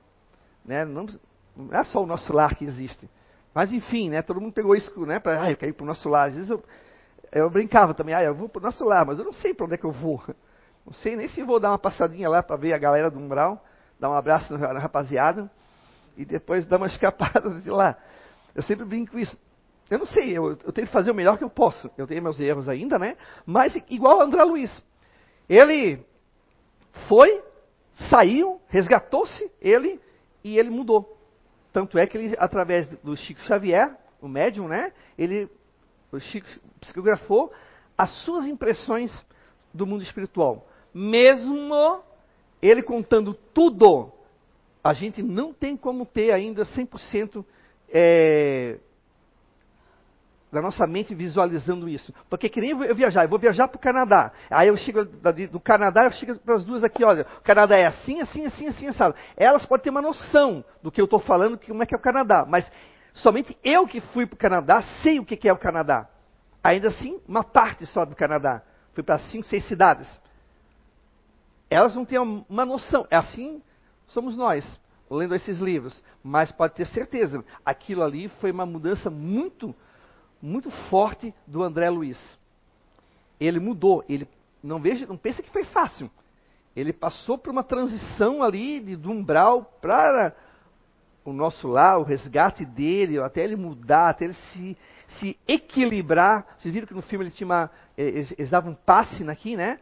[0.65, 0.85] né?
[0.85, 1.07] Não,
[1.57, 3.09] não é só o nosso lar que existe.
[3.55, 4.23] Mas enfim, né?
[4.23, 5.19] Todo mundo pegou isso, né?
[5.19, 6.29] Para, ah, eu quero ir para o nosso lar.
[6.29, 6.63] Às vezes eu,
[7.33, 9.67] eu brincava também, ah, eu vou para o nosso lar, mas eu não sei para
[9.67, 10.23] onde é que eu vou.
[10.85, 13.65] Não sei nem se vou dar uma passadinha lá para ver a galera do umbral,
[14.01, 15.49] dar um abraço na rapaziada
[16.17, 17.97] e depois dar uma escapada de lá.
[18.53, 19.39] Eu sempre brinco isso.
[19.89, 21.89] Eu não sei, eu, eu tenho que fazer o melhor que eu posso.
[21.97, 23.17] Eu tenho meus erros ainda, né?
[23.47, 24.83] Mas igual André Luiz.
[25.49, 26.05] Ele
[27.09, 27.43] foi,
[28.11, 30.01] saiu, resgatou-se, ele,
[30.43, 31.19] e ele mudou.
[31.73, 34.93] Tanto é que ele, através do Chico Xavier, o médium, né?
[35.19, 35.49] Ele,
[36.11, 36.47] o Chico
[36.81, 37.53] psicografou
[37.97, 39.13] as suas impressões
[39.73, 40.67] do mundo espiritual.
[40.93, 42.03] Mesmo
[42.61, 44.13] ele contando tudo,
[44.85, 47.45] a gente não tem como ter ainda 100%
[47.89, 48.79] é,
[50.53, 52.13] da nossa mente visualizando isso.
[52.29, 54.31] Porque que nem eu viajar, eu vou viajar para o Canadá.
[54.51, 55.05] Aí eu chego
[55.51, 58.69] do Canadá, eu chego para as duas aqui, olha, o Canadá é assim, assim, assim,
[58.69, 59.15] assim, assim.
[59.37, 62.01] Elas podem ter uma noção do que eu estou falando, como é que é o
[62.01, 62.45] Canadá.
[62.47, 62.71] Mas
[63.15, 66.07] somente eu que fui para o Canadá sei o que é o Canadá.
[66.63, 68.63] Ainda assim, uma parte só do Canadá.
[68.93, 70.07] Fui para cinco, seis cidades.
[71.71, 73.07] Elas não têm uma noção.
[73.11, 73.63] É assim
[74.09, 74.65] somos nós,
[75.11, 76.03] lendo esses livros.
[76.23, 79.75] Mas pode ter certeza, aquilo ali foi uma mudança muito
[80.43, 82.19] muito forte do André Luiz.
[83.39, 84.29] Ele mudou, ele
[84.63, 86.11] não veja, não pensa que foi fácil.
[86.75, 90.35] Ele passou por uma transição ali de, do umbral para
[91.25, 94.77] o nosso lar, o resgate dele, até ele mudar, até ele se,
[95.21, 96.57] se equilibrar.
[96.59, 99.79] Vocês viram que no filme ele tinha uma, eles, eles davam um passe aqui, né?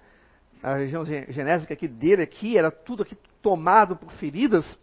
[0.63, 4.79] A região genésica aqui dele aqui era tudo aqui tomado por feridas.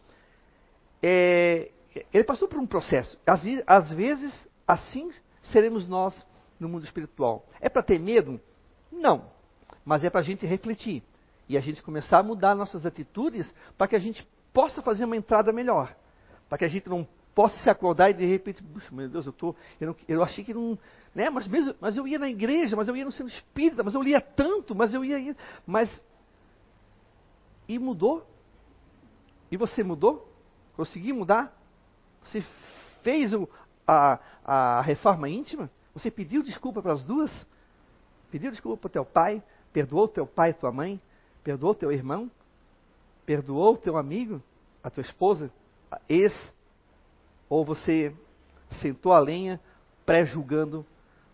[1.04, 1.70] É,
[2.12, 3.20] ele passou por um processo.
[3.26, 5.12] Às, às vezes, assim
[5.47, 6.25] seremos nós
[6.60, 7.45] no mundo espiritual.
[7.60, 8.39] É para ter medo?
[8.91, 9.25] Não.
[9.86, 11.03] Mas é para a gente refletir.
[11.47, 15.15] E a gente começar a mudar nossas atitudes para que a gente possa fazer uma
[15.15, 15.95] entrada melhor.
[16.49, 19.55] Para que a gente não possa se acordar e de repente, meu Deus, eu, tô,
[19.79, 20.77] eu, não, eu achei que não.
[21.13, 23.93] Né, mas, mesmo, mas eu ia na igreja, mas eu ia no centro espírita, mas
[23.93, 25.36] eu lia tanto, mas eu ia.
[25.65, 26.03] Mas.
[27.67, 28.27] E mudou?
[29.51, 30.27] E você mudou?
[30.75, 31.55] Conseguiu mudar?
[32.23, 32.43] Você
[33.03, 33.47] fez o,
[33.88, 35.69] a, a reforma íntima?
[35.93, 37.32] Você pediu desculpa para as duas?
[38.30, 39.41] Pediu desculpa para o teu pai?
[39.71, 41.00] Perdoou teu pai e tua mãe?
[41.43, 42.30] Perdoou teu irmão?
[43.26, 44.41] Perdoou teu amigo?
[44.84, 45.50] A tua esposa?
[45.89, 46.34] A ex?
[47.50, 48.13] Ou você
[48.82, 49.60] sentou a lenha
[50.06, 50.86] pré-julgando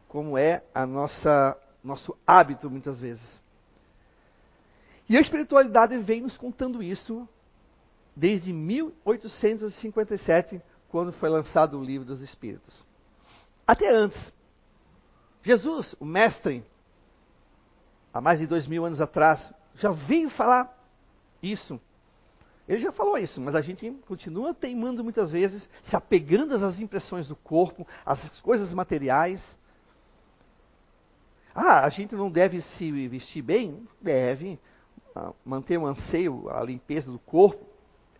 [0.07, 3.41] como é a nossa nosso hábito muitas vezes?
[5.09, 7.27] E a espiritualidade vem nos contando isso
[8.15, 10.61] desde 1857
[10.93, 12.85] quando foi lançado o livro dos Espíritos.
[13.65, 14.31] Até antes.
[15.41, 16.63] Jesus, o mestre,
[18.13, 20.71] há mais de dois mil anos atrás, já veio falar
[21.41, 21.81] isso.
[22.69, 27.27] Ele já falou isso, mas a gente continua teimando muitas vezes, se apegando às impressões
[27.27, 29.43] do corpo, às coisas materiais.
[31.55, 33.87] Ah, a gente não deve se vestir bem?
[33.99, 34.59] Deve.
[35.15, 37.65] Ah, manter o anseio, a limpeza do corpo,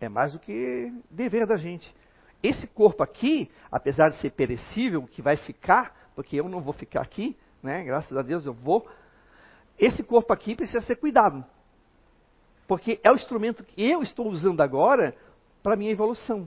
[0.00, 1.94] é mais do que dever da gente.
[2.44, 7.00] Esse corpo aqui, apesar de ser perecível, que vai ficar, porque eu não vou ficar
[7.00, 7.82] aqui, né?
[7.82, 8.86] Graças a Deus eu vou.
[9.78, 11.42] Esse corpo aqui precisa ser cuidado.
[12.68, 15.16] Porque é o instrumento que eu estou usando agora
[15.62, 16.46] para minha evolução.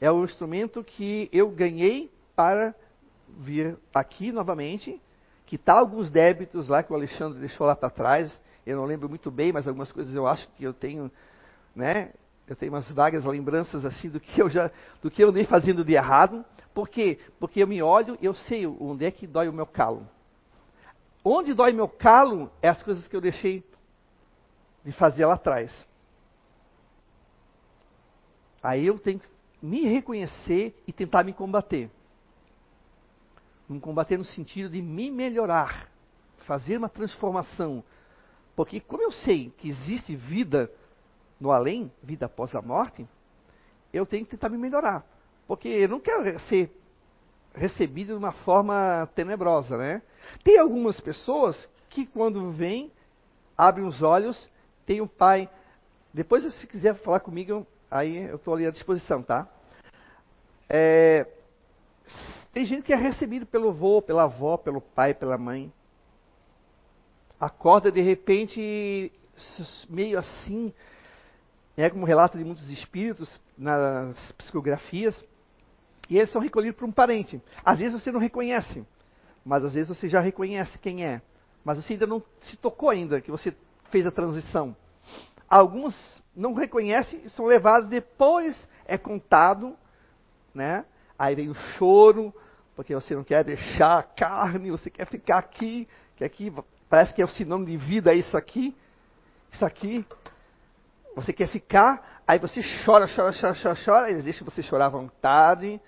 [0.00, 2.72] É o instrumento que eu ganhei para
[3.28, 5.02] vir aqui novamente,
[5.44, 8.40] quitar alguns débitos lá que o Alexandre deixou lá para trás.
[8.64, 11.10] Eu não lembro muito bem, mas algumas coisas eu acho que eu tenho,
[11.74, 12.12] né?
[12.46, 15.84] Eu tenho umas vagas lembranças assim do que eu já, do que eu nem fazendo
[15.84, 16.44] de errado.
[16.74, 17.18] Por quê?
[17.38, 20.06] Porque eu me olho e eu sei onde é que dói o meu calo.
[21.24, 23.64] Onde dói meu calo é as coisas que eu deixei
[24.84, 25.72] de fazer lá atrás.
[28.62, 29.28] Aí eu tenho que
[29.62, 31.90] me reconhecer e tentar me combater.
[33.66, 35.88] Me combater no sentido de me melhorar,
[36.46, 37.82] fazer uma transformação.
[38.54, 40.70] Porque como eu sei que existe vida
[41.44, 43.06] no além, vida após a morte,
[43.92, 45.04] eu tenho que tentar me melhorar.
[45.46, 46.74] Porque eu não quero ser
[47.54, 50.00] recebido de uma forma tenebrosa, né?
[50.42, 52.90] Tem algumas pessoas que quando vêm,
[53.58, 54.48] abrem os olhos,
[54.86, 55.46] tem um pai.
[56.14, 59.46] Depois, se quiser falar comigo, aí eu estou ali à disposição, tá?
[60.66, 61.26] É,
[62.54, 65.70] tem gente que é recebido pelo avô, pela avó, pelo pai, pela mãe.
[67.38, 69.12] Acorda de repente,
[69.90, 70.72] meio assim,
[71.82, 75.24] é como relato de muitos espíritos nas psicografias,
[76.08, 77.40] e eles são recolhidos por um parente.
[77.64, 78.86] Às vezes você não reconhece,
[79.44, 81.22] mas às vezes você já reconhece quem é.
[81.64, 83.54] Mas você ainda não se tocou ainda que você
[83.90, 84.76] fez a transição.
[85.48, 89.76] Alguns não reconhecem e são levados depois é contado,
[90.54, 90.84] né?
[91.18, 92.34] Aí vem o choro,
[92.76, 96.52] porque você não quer deixar a carne, você quer ficar aqui, que aqui
[96.88, 98.76] parece que é o sinônimo de vida, é isso aqui,
[99.50, 100.04] isso aqui.
[101.14, 104.88] Você quer ficar, aí você chora, chora, chora, chora, chora, eles deixam você chorar à
[104.88, 105.80] vontade,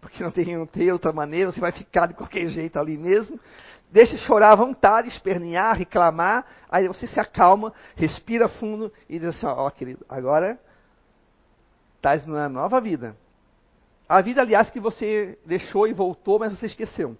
[0.00, 3.40] porque não tem, não tem outra maneira, você vai ficar de qualquer jeito ali mesmo.
[3.90, 9.46] Deixa chorar à vontade, espernear, reclamar, aí você se acalma, respira fundo e diz assim,
[9.46, 10.58] ó querido, agora
[11.96, 13.16] estás numa nova vida.
[14.06, 17.16] A vida, aliás, que você deixou e voltou, mas você esqueceu.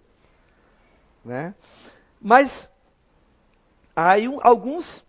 [1.25, 1.55] Né?
[2.21, 2.71] Mas
[3.97, 5.03] aí alguns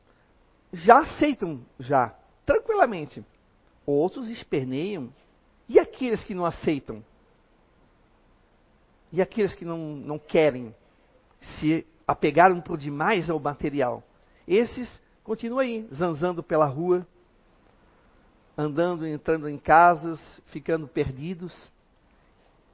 [0.71, 2.13] já aceitam já
[2.75, 3.23] tranquilamente.
[3.85, 5.09] Outros esperneiam.
[5.67, 7.03] E aqueles que não aceitam?
[9.11, 10.75] E aqueles que não, não querem
[11.59, 14.03] se apegaram por demais ao material?
[14.47, 17.07] Esses continuam aí, zanzando pela rua,
[18.57, 21.71] andando, entrando em casas, ficando perdidos.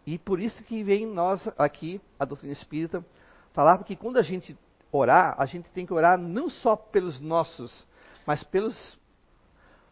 [0.06, 3.06] E por isso que vem nós aqui, a doutrina espírita,
[3.54, 4.58] falar que quando a gente
[4.92, 7.88] orar, a gente tem que orar não só pelos nossos,
[8.26, 9.00] mas pelos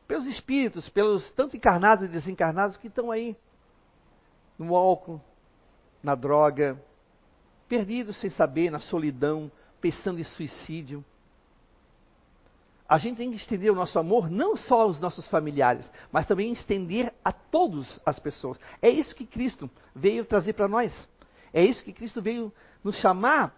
[0.09, 3.37] pelos espíritos, pelos tanto encarnados e desencarnados que estão aí
[4.57, 5.21] no álcool,
[6.01, 6.81] na droga,
[7.67, 11.05] perdidos sem saber, na solidão, pensando em suicídio.
[12.87, 16.51] A gente tem que estender o nosso amor não só aos nossos familiares, mas também
[16.51, 18.59] estender a todas as pessoas.
[18.81, 21.07] É isso que Cristo veio trazer para nós.
[21.53, 22.51] É isso que Cristo veio
[22.83, 23.55] nos chamar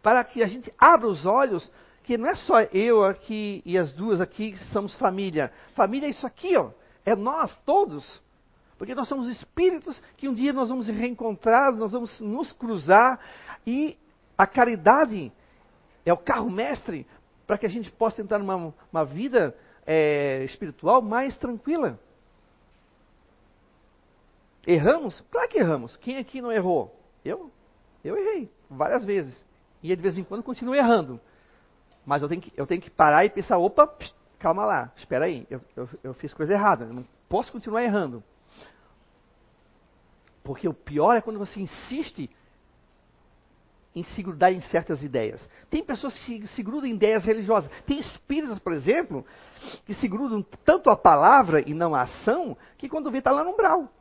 [0.00, 1.68] para que a gente abra os olhos
[2.08, 5.52] que não é só eu aqui e as duas aqui que somos família.
[5.74, 6.70] Família é isso aqui, ó.
[7.04, 8.22] É nós todos.
[8.78, 13.20] Porque nós somos espíritos que um dia nós vamos reencontrar, nós vamos nos cruzar.
[13.66, 13.94] E
[14.38, 15.30] a caridade
[16.06, 17.06] é o carro mestre
[17.46, 19.54] para que a gente possa entrar numa uma vida
[19.86, 22.00] é, espiritual mais tranquila.
[24.66, 25.22] Erramos?
[25.30, 25.94] Claro que erramos.
[25.98, 26.98] Quem aqui não errou?
[27.22, 27.52] Eu?
[28.02, 29.44] Eu errei várias vezes.
[29.82, 31.20] E de vez em quando continuo errando.
[32.08, 33.86] Mas eu tenho que, eu tenho que parar e pensar, opa,
[34.38, 38.24] calma lá, espera aí, eu, eu, eu fiz coisa errada, não posso continuar errando.
[40.42, 42.30] Porque o pior é quando você insiste
[43.94, 45.46] em se grudar em certas ideias.
[45.68, 47.70] Tem pessoas que se grudam em ideias religiosas.
[47.84, 49.26] Tem espíritas, por exemplo,
[49.84, 53.44] que se grudam tanto à palavra e não à ação, que quando vê está lá
[53.44, 53.92] no umbral.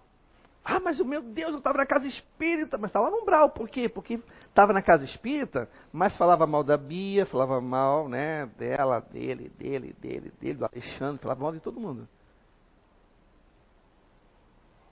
[0.69, 3.51] Ah, mas o meu Deus, eu estava na casa espírita, mas está lá no umbral.
[3.51, 3.87] Por quê?
[3.87, 9.49] Porque estava na casa espírita, mas falava mal da Bia, falava mal né, dela, dele,
[9.57, 12.05] dele, dele, dele, do Alexandre, falava mal de todo mundo.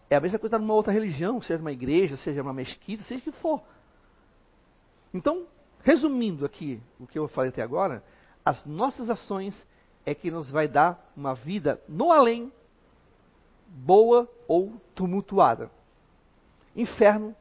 [0.10, 3.24] É a mesma coisa numa outra religião, seja uma igreja, seja uma mesquita, seja o
[3.24, 3.62] que for.
[5.14, 5.46] Então,
[5.84, 8.02] resumindo aqui o que eu falei até agora,
[8.46, 9.68] as nossas ações
[10.06, 12.50] é que nos vai dar uma vida no além
[13.76, 15.70] boa ou tumultuada.
[16.76, 17.36] Inferno,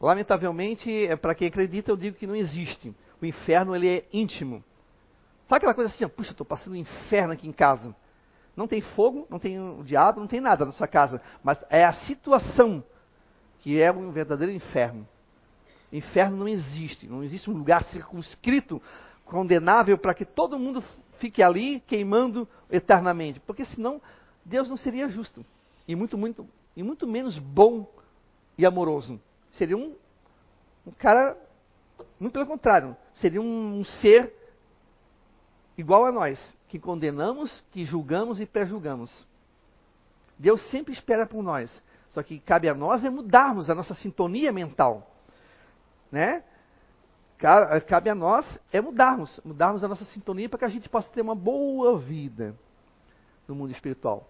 [0.00, 2.94] lamentavelmente, é para quem acredita, eu digo que não existe.
[3.20, 4.64] O inferno ele é íntimo.
[5.46, 7.94] Sabe aquela coisa assim, puxa, estou passando um inferno aqui em casa.
[8.56, 11.20] Não tem fogo, não tem o diabo, não tem nada na sua casa.
[11.42, 12.82] Mas é a situação
[13.60, 15.06] que é um verdadeiro inferno.
[15.92, 17.06] Inferno não existe.
[17.06, 18.82] Não existe um lugar circunscrito,
[19.24, 20.82] condenável, para que todo mundo
[21.18, 23.40] fique ali queimando eternamente.
[23.40, 24.00] Porque senão
[24.48, 25.44] Deus não seria justo.
[25.86, 27.88] E muito, muito, e muito menos bom
[28.56, 29.20] e amoroso.
[29.52, 29.94] Seria um,
[30.86, 31.36] um cara,
[32.18, 34.34] muito pelo contrário, seria um, um ser
[35.76, 39.26] igual a nós, que condenamos, que julgamos e pré-julgamos.
[40.38, 41.82] Deus sempre espera por nós.
[42.10, 45.14] Só que cabe a nós é mudarmos a nossa sintonia mental.
[46.10, 46.42] Né?
[47.86, 51.20] Cabe a nós é mudarmos, mudarmos a nossa sintonia para que a gente possa ter
[51.20, 52.56] uma boa vida
[53.46, 54.28] no mundo espiritual.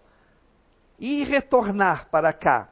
[0.99, 2.69] E retornar para cá.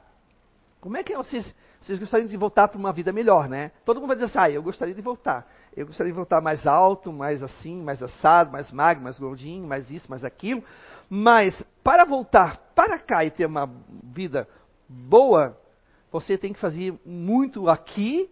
[0.80, 3.71] Como é que vocês, vocês gostariam de voltar para uma vida melhor, né?
[3.84, 5.47] Todo mundo vai dizer assim, ah, eu gostaria de voltar.
[5.75, 9.89] Eu gostaria de voltar mais alto, mais assim, mais assado, mais magro, mais gordinho, mais
[9.89, 10.63] isso, mais aquilo.
[11.09, 13.69] Mas para voltar para cá e ter uma
[14.03, 14.47] vida
[14.88, 15.57] boa,
[16.11, 18.30] você tem que fazer muito aqui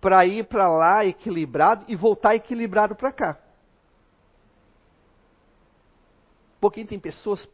[0.00, 3.38] para ir para lá equilibrado e voltar equilibrado para cá.
[6.60, 7.46] Porque tem pessoas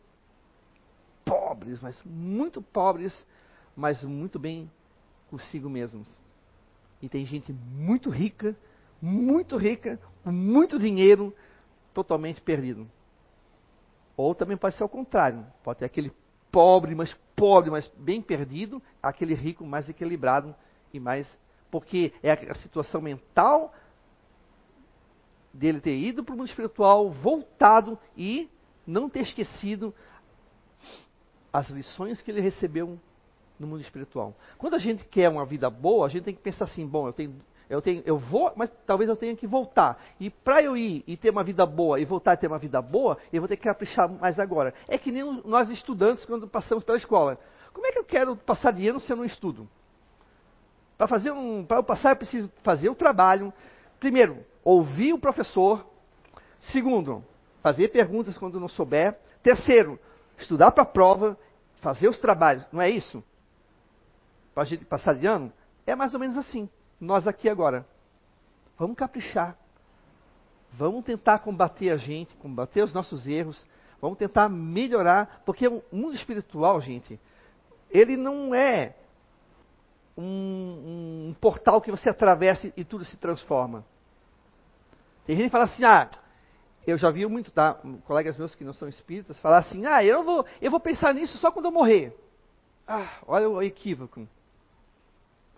[1.26, 3.26] pobres, mas muito pobres,
[3.76, 4.70] mas muito bem
[5.28, 6.08] consigo mesmos.
[7.02, 8.56] E tem gente muito rica,
[9.02, 11.34] muito rica, com muito dinheiro,
[11.92, 12.88] totalmente perdido.
[14.16, 15.44] Ou também pode ser o contrário.
[15.62, 16.12] Pode ter aquele
[16.50, 20.54] pobre, mas pobre, mas bem perdido, aquele rico mais equilibrado
[20.92, 21.38] e mais.
[21.70, 23.74] Porque é a situação mental
[25.52, 28.48] dele ter ido para o mundo espiritual, voltado e
[28.86, 29.92] não ter esquecido
[31.58, 32.98] as lições que ele recebeu
[33.58, 34.34] no mundo espiritual.
[34.58, 37.12] Quando a gente quer uma vida boa, a gente tem que pensar assim: bom, eu
[37.12, 37.34] tenho
[37.68, 40.00] eu, tenho, eu vou, mas talvez eu tenha que voltar.
[40.20, 42.80] E para eu ir e ter uma vida boa e voltar a ter uma vida
[42.80, 44.72] boa, eu vou ter que caprichar mais agora.
[44.86, 47.40] É que nem nós estudantes quando passamos pela escola.
[47.72, 49.68] Como é que eu quero passar de ano se eu não estudo?
[50.96, 53.52] Para fazer um, para eu passar eu preciso fazer o trabalho.
[53.98, 55.84] Primeiro, ouvir o professor.
[56.60, 57.24] Segundo,
[57.62, 59.18] fazer perguntas quando não souber.
[59.42, 59.98] Terceiro,
[60.38, 61.36] estudar para a prova,
[61.86, 62.66] fazer os trabalhos.
[62.72, 63.22] Não é isso?
[64.52, 65.52] Para a gente passar de ano?
[65.86, 66.68] É mais ou menos assim
[67.00, 67.86] nós aqui agora.
[68.76, 69.56] Vamos caprichar.
[70.72, 73.64] Vamos tentar combater a gente, combater os nossos erros.
[74.00, 77.20] Vamos tentar melhorar, porque o mundo espiritual, gente,
[77.88, 78.96] ele não é
[80.18, 83.84] um, um portal que você atravessa e tudo se transforma.
[85.24, 86.10] Tem gente que fala assim, ah,
[86.86, 87.74] eu já vi muito, tá?
[88.04, 91.36] Colegas meus que não são espíritas falar assim, ah, eu vou, eu vou pensar nisso
[91.38, 92.16] só quando eu morrer.
[92.86, 94.26] Ah, olha o equívoco.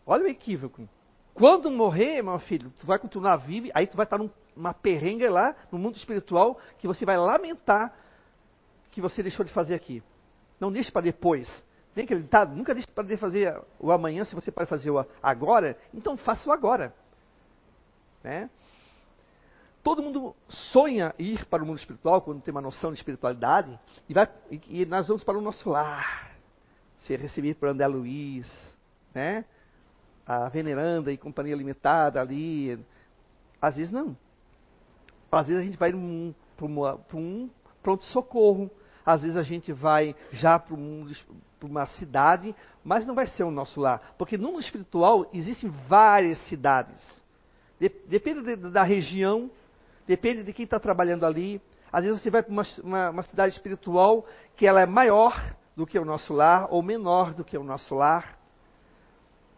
[0.06, 0.88] Olha o equívoco.
[1.34, 5.54] Quando morrer, meu filho, tu vai continuar vivo, aí tu vai estar numa perrenga lá,
[5.70, 7.94] no mundo espiritual, que você vai lamentar
[8.90, 10.02] que você deixou de fazer aqui.
[10.58, 11.48] Não deixe para depois.
[11.94, 15.78] Tem aquele ditado, nunca deixe para fazer o amanhã, se você pode fazer o agora,
[15.92, 16.94] então faça o agora.
[18.24, 18.50] Né?
[19.88, 20.36] Todo mundo
[20.70, 24.82] sonha ir para o mundo espiritual, quando tem uma noção de espiritualidade, e, vai, e,
[24.82, 26.30] e nós vamos para o nosso lar,
[26.98, 28.46] ser recebido por André Luiz,
[29.14, 29.46] né?
[30.26, 32.78] a Veneranda e Companhia Limitada ali.
[33.62, 34.14] Às vezes não.
[35.32, 37.48] Às vezes a gente vai para um,
[37.82, 38.70] pronto-socorro.
[39.06, 41.10] Às vezes a gente vai já para um,
[41.62, 44.14] uma cidade, mas não vai ser o nosso lar.
[44.18, 47.02] Porque no mundo espiritual existem várias cidades.
[47.80, 49.50] De, depende de, da região,
[50.08, 51.60] depende de quem está trabalhando ali.
[51.92, 55.86] Às vezes você vai para uma, uma, uma cidade espiritual que ela é maior do
[55.86, 58.38] que o nosso lar ou menor do que o nosso lar.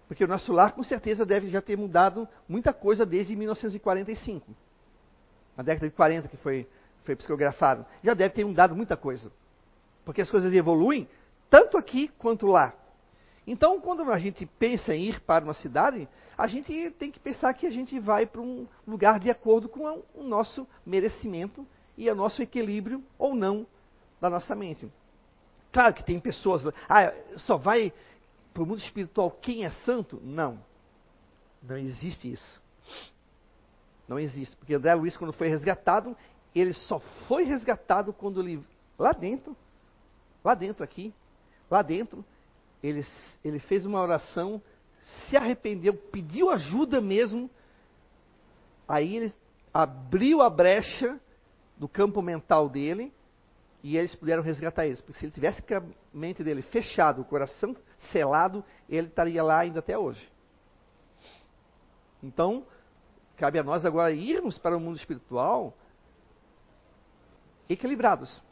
[0.08, 4.50] Porque o nosso lar, com certeza, deve já ter mudado muita coisa desde 1945.
[5.56, 6.68] Na década de 40 que foi,
[7.04, 7.86] foi psicografado.
[8.02, 9.30] Já deve ter mudado muita coisa.
[10.04, 11.08] Porque as coisas evoluem
[11.48, 12.74] tanto aqui quanto lá.
[13.46, 17.52] Então, quando a gente pensa em ir para uma cidade, a gente tem que pensar
[17.54, 21.66] que a gente vai para um lugar de acordo com o nosso merecimento
[21.96, 23.66] e o nosso equilíbrio ou não
[24.20, 24.90] da nossa mente.
[25.72, 27.92] Claro que tem pessoas, ah, só vai
[28.52, 30.20] para o mundo espiritual quem é santo?
[30.22, 30.58] Não.
[31.62, 32.62] Não existe isso.
[34.08, 34.56] Não existe.
[34.56, 36.16] Porque André Luiz, quando foi resgatado,
[36.54, 38.64] ele só foi resgatado quando ele,
[38.98, 39.56] lá dentro,
[40.42, 41.14] lá dentro aqui,
[41.70, 42.24] lá dentro,
[42.82, 43.04] ele,
[43.44, 44.62] ele fez uma oração,
[45.28, 47.50] se arrependeu, pediu ajuda mesmo.
[48.88, 49.34] Aí ele
[49.72, 51.20] abriu a brecha
[51.76, 53.12] do campo mental dele
[53.82, 55.00] e eles puderam resgatar eles.
[55.00, 57.76] Porque se ele tivesse a mente dele fechado, o coração
[58.10, 60.26] selado, ele estaria lá ainda até hoje.
[62.22, 62.66] Então,
[63.36, 65.74] cabe a nós agora irmos para o mundo espiritual
[67.68, 68.42] equilibrados.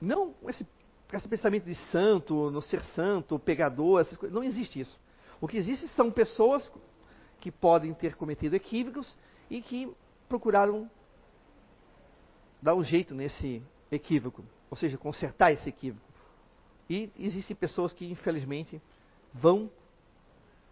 [0.00, 0.66] Não esse,
[1.16, 4.34] esse pensamento de santo, no ser santo, pegador, essas coisas.
[4.34, 4.98] Não existe isso.
[5.40, 6.70] O que existe são pessoas
[7.40, 9.16] que podem ter cometido equívocos
[9.48, 9.90] e que
[10.28, 10.90] procuraram
[12.60, 16.04] dar um jeito nesse equívoco, ou seja, consertar esse equívoco.
[16.90, 18.80] E existem pessoas que, infelizmente,
[19.32, 19.70] vão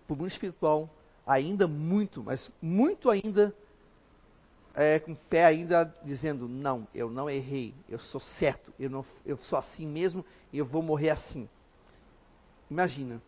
[0.07, 0.91] para o mundo espiritual
[1.27, 3.55] ainda muito, mas muito ainda,
[4.77, 9.05] é, com o pé ainda dizendo: não, eu não errei, eu sou certo, eu, não,
[9.25, 11.49] eu sou assim mesmo e eu vou morrer assim.
[12.71, 13.21] Imagina.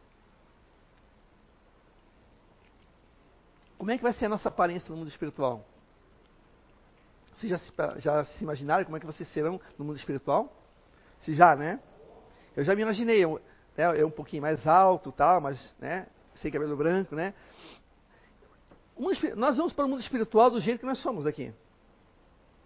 [3.79, 5.65] Como é que vai ser a nossa aparência no mundo espiritual?
[7.39, 10.53] Vocês já se, já se imaginaram como é que vocês serão no mundo espiritual?
[11.21, 11.81] Se já, né?
[12.57, 13.41] Eu já me imaginei, eu,
[13.77, 17.33] né, eu um pouquinho mais alto, tal, mas, né, sem cabelo branco, né?
[19.37, 21.53] Nós vamos para o mundo espiritual do jeito que nós somos aqui.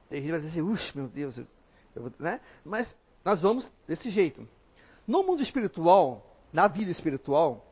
[0.09, 1.47] Tem gente que vai dizer, assim, meu Deus, eu,
[1.95, 2.41] eu, né?
[2.65, 4.47] Mas nós vamos desse jeito.
[5.07, 7.67] No mundo espiritual, na vida espiritual,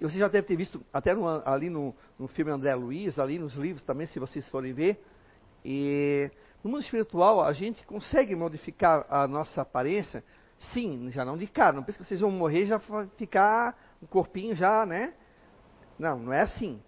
[0.00, 3.54] você já deve ter visto, até no, ali no, no filme André Luiz, ali nos
[3.54, 5.02] livros também, se vocês forem ver,
[5.64, 6.30] e
[6.62, 10.22] no mundo espiritual, a gente consegue modificar a nossa aparência,
[10.72, 11.74] sim, já não de cara.
[11.74, 12.80] Não pensa que vocês vão morrer e já
[13.16, 15.14] ficar o corpinho já, né?
[15.98, 16.80] Não, não é assim.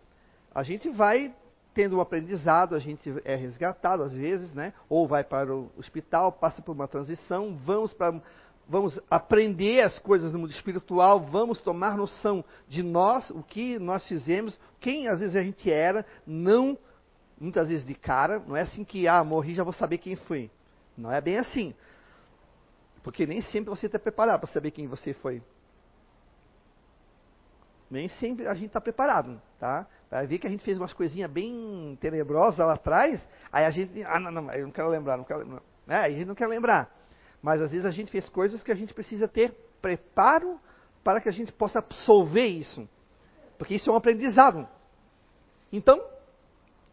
[0.58, 1.32] A gente vai
[1.72, 4.72] tendo um aprendizado, a gente é resgatado às vezes, né?
[4.88, 8.20] Ou vai para o hospital, passa por uma transição, vamos para
[8.68, 14.04] vamos aprender as coisas no mundo espiritual, vamos tomar noção de nós, o que nós
[14.08, 16.76] fizemos, quem às vezes a gente era, não
[17.40, 20.50] muitas vezes de cara, não é assim que, ah, morri, já vou saber quem foi.
[20.96, 21.72] Não é bem assim.
[23.04, 25.40] Porque nem sempre você está preparado para saber quem você foi.
[27.88, 29.86] Nem sempre a gente está preparado, tá?
[30.10, 33.20] Vai ver que a gente fez umas coisinhas bem tenebrosas lá atrás,
[33.52, 35.62] aí a gente, ah, não, não, eu não quero lembrar, não quero lembrar.
[35.86, 36.90] É, a gente não quer lembrar.
[37.42, 40.58] Mas às vezes a gente fez coisas que a gente precisa ter preparo
[41.04, 42.88] para que a gente possa absolver isso.
[43.56, 44.66] Porque isso é um aprendizado.
[45.72, 46.02] Então,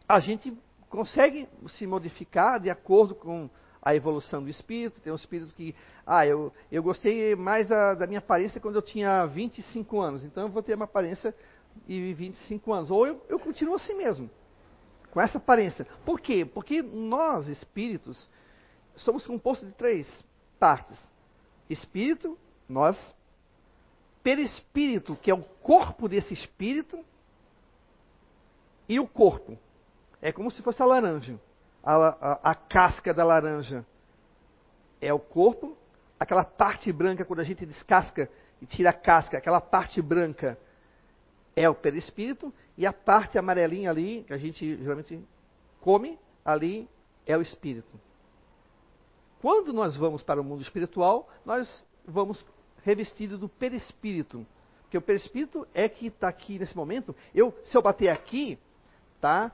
[0.07, 0.55] a gente
[0.89, 3.49] consegue se modificar de acordo com
[3.81, 4.99] a evolução do espírito.
[4.99, 8.81] Tem um espírito que, ah, eu, eu gostei mais da, da minha aparência quando eu
[8.81, 11.35] tinha 25 anos, então eu vou ter uma aparência
[11.87, 12.91] de 25 anos.
[12.91, 14.29] Ou eu, eu continuo assim mesmo,
[15.11, 15.85] com essa aparência.
[16.05, 16.45] Por quê?
[16.45, 18.29] Porque nós, espíritos,
[18.95, 20.23] somos compostos de três
[20.59, 20.99] partes:
[21.69, 23.15] espírito, nós,
[24.23, 27.03] perispírito, que é o corpo desse espírito,
[28.87, 29.57] e o corpo.
[30.21, 31.39] É como se fosse a laranja.
[31.83, 33.85] A, a, a, casca da laranja
[34.99, 35.77] é o corpo,
[36.19, 38.27] aquela parte branca, quando a gente descasca
[38.59, 40.57] e tira a casca, aquela parte branca
[41.55, 45.19] é o perispírito, e a parte amarelinha ali, que a gente geralmente
[45.79, 46.89] come, ali
[47.25, 47.99] é o espírito.
[49.41, 52.43] Quando nós vamos para o mundo espiritual, nós vamos
[52.83, 54.45] revestidos do perispírito.
[54.81, 57.15] Porque o perispírito é que está aqui nesse momento.
[57.33, 58.57] Eu, se eu bater aqui,
[59.21, 59.51] tá?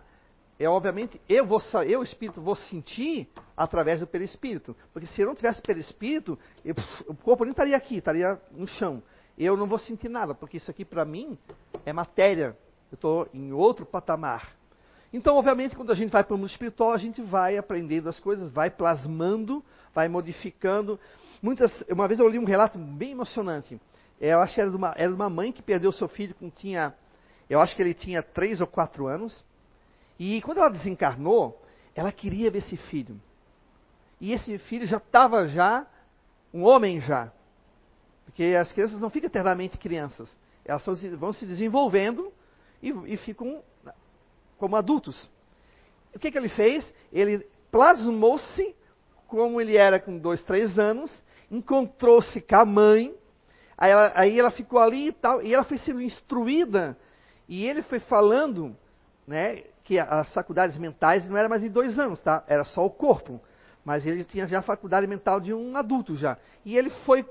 [0.64, 3.28] é obviamente eu vou eu espírito vou sentir
[3.58, 6.76] através do perispírito, porque se eu não tivesse perispírito, eu,
[7.08, 9.02] o corpo nem estaria aqui, estaria no chão.
[9.38, 11.38] Eu não vou sentir nada, porque isso aqui para mim
[11.86, 12.58] é matéria.
[12.92, 14.54] Eu estou em outro patamar.
[15.14, 18.20] Então, obviamente, quando a gente vai para o mundo espiritual, a gente vai aprendendo as
[18.20, 19.64] coisas, vai plasmando,
[19.94, 21.00] vai modificando.
[21.42, 23.80] Muitas, uma vez eu li um relato bem emocionante.
[24.20, 26.50] Eu acho que era de uma, era de uma mãe que perdeu seu filho com
[26.50, 26.94] tinha,
[27.50, 29.44] eu acho que ele tinha três ou quatro anos.
[30.18, 31.62] E quando ela desencarnou,
[31.94, 33.20] ela queria ver esse filho.
[34.22, 35.86] E esse filho já estava já
[36.54, 37.32] um homem já.
[38.32, 40.34] Porque as crianças não ficam eternamente crianças.
[40.64, 40.86] Elas
[41.18, 42.32] vão se desenvolvendo
[42.82, 43.62] e, e ficam
[44.58, 45.30] como adultos.
[46.16, 46.92] O que, que ele fez?
[47.12, 48.74] Ele plasmou-se
[49.28, 51.12] como ele era com dois, três anos,
[51.50, 53.14] encontrou-se com a mãe,
[53.78, 56.98] aí ela, aí ela ficou ali e tal, e ela foi sendo instruída,
[57.48, 58.76] e ele foi falando,
[59.26, 62.44] né, que as faculdades mentais não era mais em dois anos, tá?
[62.48, 63.42] Era só o corpo.
[63.84, 66.38] Mas ele tinha já a faculdade mental de um adulto já.
[66.64, 67.26] E ele foi,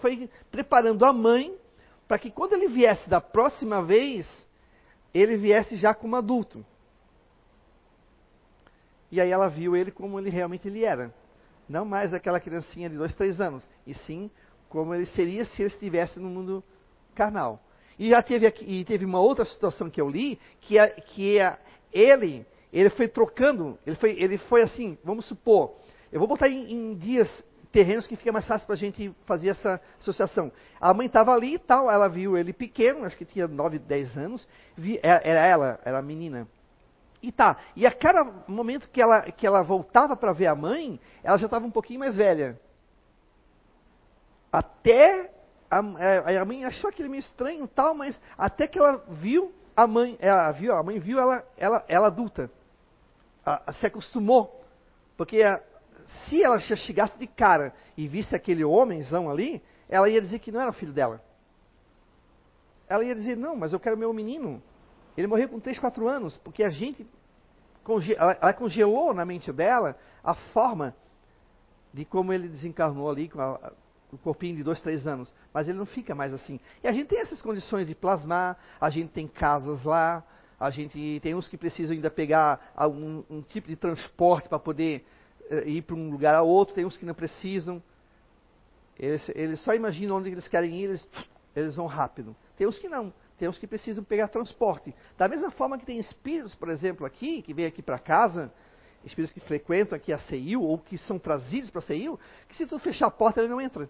[0.00, 1.56] foi preparando a mãe
[2.08, 4.28] para que quando ele viesse da próxima vez,
[5.14, 6.64] ele viesse já como adulto.
[9.10, 11.14] E aí ela viu ele como ele realmente ele era.
[11.68, 13.66] Não mais aquela criancinha de dois, três anos.
[13.86, 14.30] E sim
[14.68, 16.64] como ele seria se ele estivesse no mundo
[17.14, 17.62] carnal.
[17.98, 21.38] E já teve, aqui, e teve uma outra situação que eu li, que, é, que
[21.38, 21.58] é,
[21.92, 25.76] ele, ele foi trocando, ele foi, ele foi assim, vamos supor,
[26.12, 27.28] eu vou botar em, em dias
[27.72, 30.52] terrenos que fica mais fácil para a gente fazer essa associação.
[30.78, 34.16] A mãe estava ali e tal, ela viu ele pequeno, acho que tinha 9, 10
[34.16, 34.46] anos,
[34.76, 36.46] vi, é, era ela, era a menina.
[37.22, 41.00] E tá, e a cada momento que ela, que ela voltava para ver a mãe,
[41.22, 42.60] ela já estava um pouquinho mais velha.
[44.52, 45.32] Até
[45.70, 50.18] a, a, mãe achou aquele meio estranho tal, mas até que ela viu a mãe,
[50.20, 52.50] ela viu, a mãe viu ela, ela, ela adulta.
[53.46, 54.62] A, se acostumou.
[55.16, 55.62] Porque a,
[56.06, 60.60] se ela chegasse de cara e visse aquele homenzão ali, ela ia dizer que não
[60.60, 61.22] era filho dela.
[62.88, 64.62] Ela ia dizer, não, mas eu quero meu menino.
[65.16, 67.06] Ele morreu com 3, 4 anos, porque a gente,
[68.16, 70.94] ela, ela congelou na mente dela a forma
[71.92, 73.72] de como ele desencarnou ali com a,
[74.10, 75.32] o corpinho de dois, três anos.
[75.52, 76.60] Mas ele não fica mais assim.
[76.82, 80.24] E a gente tem essas condições de plasmar, a gente tem casas lá,
[80.58, 85.04] a gente tem uns que precisam ainda pegar algum um tipo de transporte para poder
[85.66, 87.82] ir para um lugar a outro, tem uns que não precisam.
[88.98, 91.06] Eles, eles só imaginam onde eles querem ir, eles,
[91.54, 92.36] eles vão rápido.
[92.56, 94.94] Tem uns que não, tem uns que precisam pegar transporte.
[95.16, 98.52] Da mesma forma que tem espíritos, por exemplo, aqui, que vêm aqui para casa,
[99.04, 102.66] espíritos que frequentam aqui a CEIU, ou que são trazidos para a CEIU, que se
[102.66, 103.88] tu fechar a porta ele não entra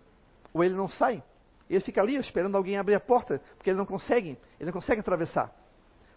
[0.52, 1.22] ou ele não sai.
[1.68, 5.00] Ele fica ali esperando alguém abrir a porta, porque ele não consegue, ele não consegue
[5.00, 5.54] atravessar.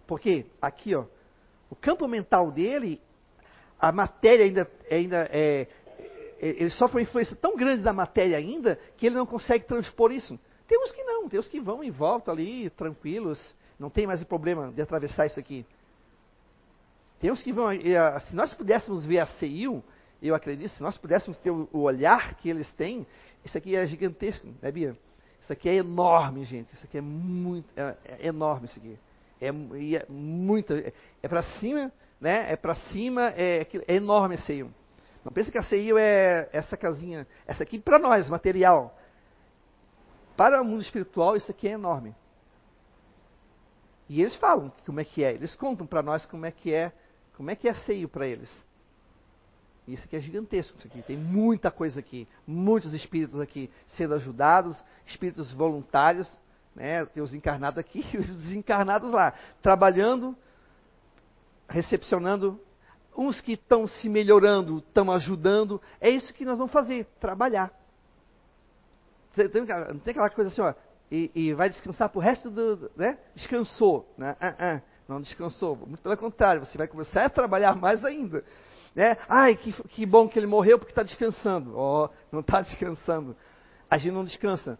[0.05, 1.05] Porque aqui, ó,
[1.69, 3.01] o campo mental dele,
[3.79, 5.67] a matéria ainda, ainda é,
[6.39, 10.11] é ele sofre uma influência tão grande da matéria ainda que ele não consegue transpor
[10.11, 10.39] isso.
[10.67, 14.21] Tem uns que não, tem uns que vão e voltam ali, tranquilos, não tem mais
[14.21, 15.65] o problema de atravessar isso aqui.
[17.19, 17.69] Tem uns que vão,
[18.27, 19.83] se nós pudéssemos ver a CIU,
[20.21, 23.05] eu acredito, se nós pudéssemos ter o olhar que eles têm,
[23.43, 24.97] isso aqui é gigantesco, né, Bia?
[25.41, 26.73] Isso aqui é enorme, gente.
[26.73, 28.97] Isso aqui é muito, é, é enorme isso aqui.
[29.39, 31.91] É, é muito, é, é para cima,
[32.25, 32.51] né?
[32.51, 34.73] É para cima, é, é enorme esse seio.
[35.23, 38.97] Não pensa que a seio é essa casinha, essa aqui para nós, material.
[40.35, 42.15] Para o mundo espiritual, isso aqui é enorme.
[44.09, 46.91] E eles falam como é que é, eles contam para nós como é que é,
[47.37, 48.51] como é que é seio para eles.
[49.87, 51.03] Isso aqui é gigantesco, isso aqui.
[51.03, 56.27] Tem muita coisa aqui, muitos espíritos aqui sendo ajudados, espíritos voluntários,
[56.75, 57.05] né?
[57.05, 60.35] Tem os encarnados aqui e os desencarnados lá, trabalhando,
[61.67, 62.59] recepcionando,
[63.17, 65.81] uns que estão se melhorando, estão ajudando.
[65.99, 67.71] É isso que nós vamos fazer, trabalhar.
[69.33, 70.73] Tem, tem aquela coisa assim, ó,
[71.11, 72.89] e, e vai descansar para o resto do.
[72.95, 73.17] Né?
[73.35, 74.11] Descansou.
[74.17, 74.35] Né?
[74.41, 75.75] Uh -uh, não descansou.
[75.75, 78.43] Muito pelo contrário, você vai começar a trabalhar mais ainda.
[78.95, 79.17] Né?
[79.27, 81.77] Ai, que, que bom que ele morreu porque está descansando.
[81.77, 83.35] Oh, não está descansando.
[83.89, 84.79] A gente não descansa.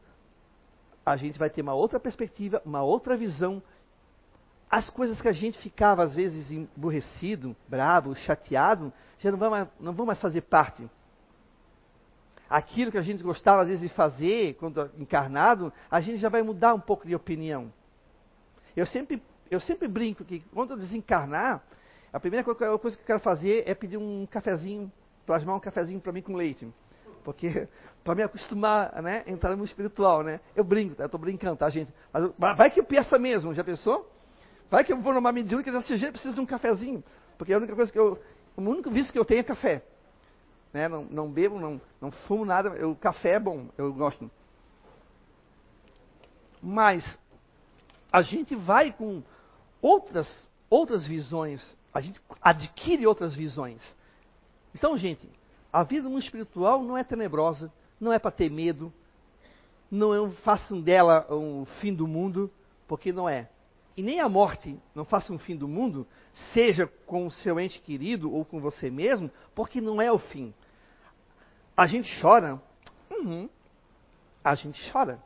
[1.06, 3.62] A gente vai ter uma outra perspectiva, uma outra visão.
[4.70, 9.68] As coisas que a gente ficava, às vezes, emburrecido, bravo, chateado, já não vão mais,
[9.80, 10.90] não vão mais fazer parte.
[12.50, 16.42] Aquilo que a gente gostava, às vezes, de fazer, quando encarnado, a gente já vai
[16.42, 17.72] mudar um pouco de opinião.
[18.76, 21.64] Eu sempre, eu sempre brinco que, quando eu desencarnar,
[22.12, 24.92] a primeira coisa que eu quero fazer é pedir um cafezinho,
[25.26, 26.68] plasmar um cafezinho para mim com leite.
[27.24, 27.68] Porque,
[28.04, 30.40] para me acostumar, né, entrar no espiritual, né?
[30.56, 31.04] Eu brinco, tá?
[31.04, 31.92] eu estou brincando, tá, gente?
[32.38, 34.15] Mas vai que eu peça mesmo, já pensou?
[34.70, 37.04] Vai que eu vou numa medida que esse jeito precisa de um cafezinho.
[37.38, 38.22] Porque a única coisa que eu,
[38.56, 39.84] o único vício que eu tenho é café.
[40.74, 40.88] Né?
[40.88, 44.30] Não, não bebo, não, não fumo nada, o café é bom, eu gosto.
[46.62, 47.06] Mas,
[48.12, 49.22] a gente vai com
[49.82, 50.28] outras,
[50.70, 53.82] outras visões a gente adquire outras visões.
[54.76, 55.30] Então, gente,
[55.72, 58.92] a vida no mundo espiritual não é tenebrosa, não é para ter medo,
[59.90, 62.52] não é, façam dela um fim do mundo,
[62.86, 63.48] porque não é.
[63.96, 66.06] E nem a morte não faça um fim do mundo,
[66.54, 70.54] seja com o seu ente querido ou com você mesmo, porque não é o fim.
[71.76, 72.62] A gente chora,
[73.10, 73.50] uhum,
[74.44, 75.22] a gente chora,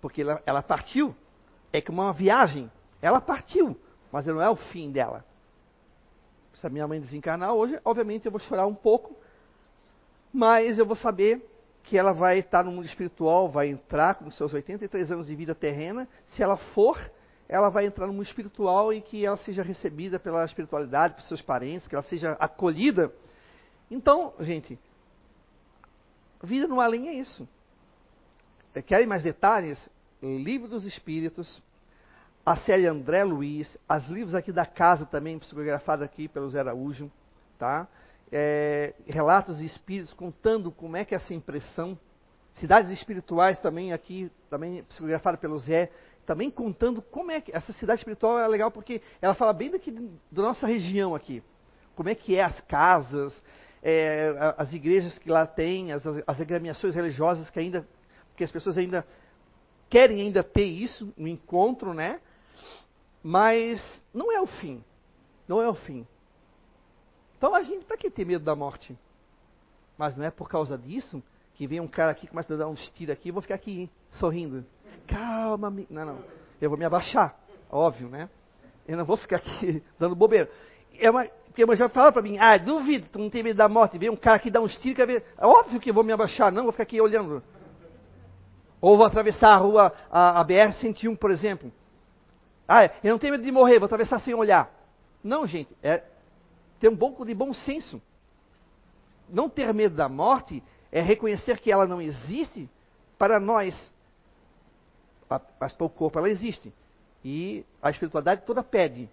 [0.00, 1.14] porque ela, ela partiu.
[1.72, 2.70] É como uma viagem,
[3.02, 3.78] ela partiu,
[4.10, 5.24] mas não é o fim dela
[6.58, 9.16] se a minha mãe desencarnar hoje, obviamente eu vou chorar um pouco,
[10.32, 11.44] mas eu vou saber
[11.84, 15.54] que ela vai estar no mundo espiritual, vai entrar com seus 83 anos de vida
[15.54, 16.06] terrena.
[16.26, 16.98] Se ela for,
[17.48, 21.40] ela vai entrar no mundo espiritual e que ela seja recebida pela espiritualidade, pelos seus
[21.40, 23.10] parentes, que ela seja acolhida.
[23.90, 24.78] Então, gente,
[26.42, 27.48] vida no além é isso.
[28.86, 29.88] Querem mais detalhes?
[30.20, 31.62] Livro dos Espíritos,
[32.44, 37.10] a série André Luiz, as livros aqui da casa também, psicografados aqui pelo Zé Araújo,
[37.58, 37.86] tá?
[38.30, 41.98] É, relatos de espíritos contando como é que é essa impressão.
[42.54, 45.90] Cidades espirituais também aqui, também psicografada pelo Zé,
[46.28, 49.90] também contando como é que essa cidade espiritual é legal porque ela fala bem daqui
[50.30, 51.42] da nossa região aqui.
[51.96, 53.34] Como é que é as casas,
[53.82, 57.88] é, as igrejas que lá tem, as, as agremiações religiosas que ainda,
[58.36, 59.06] que as pessoas ainda
[59.88, 62.20] querem ainda ter isso, um encontro, né?
[63.22, 64.84] Mas não é o fim.
[65.48, 66.06] Não é o fim.
[67.38, 68.94] Então a gente, para que ter medo da morte?
[69.96, 71.22] Mas não é por causa disso
[71.58, 73.90] que vem um cara aqui começa a dar uns tiros aqui, eu vou ficar aqui
[74.12, 74.64] sorrindo.
[75.08, 76.18] Calma, não, não.
[76.60, 77.36] Eu vou me abaixar,
[77.68, 78.30] óbvio, né?
[78.86, 80.48] Eu não vou ficar aqui dando bobeira.
[81.00, 83.68] É uma, porque a já fala para mim, ah, duvido, tu não tem medo da
[83.68, 85.24] morte, vem um cara que dá uns tiros, ver.
[85.36, 87.42] É óbvio que eu vou me abaixar, não, vou ficar aqui olhando.
[88.80, 91.72] Ou vou atravessar a rua, a, a BR-101, por exemplo.
[92.68, 94.72] Ah, eu não tenho medo de morrer, vou atravessar sem olhar.
[95.24, 96.04] Não, gente, é
[96.78, 98.00] ter um pouco de bom senso.
[99.28, 102.68] Não ter medo da morte é reconhecer que ela não existe
[103.18, 103.74] para nós.
[105.60, 106.72] Mas para o corpo ela existe.
[107.24, 109.08] E a espiritualidade toda pede.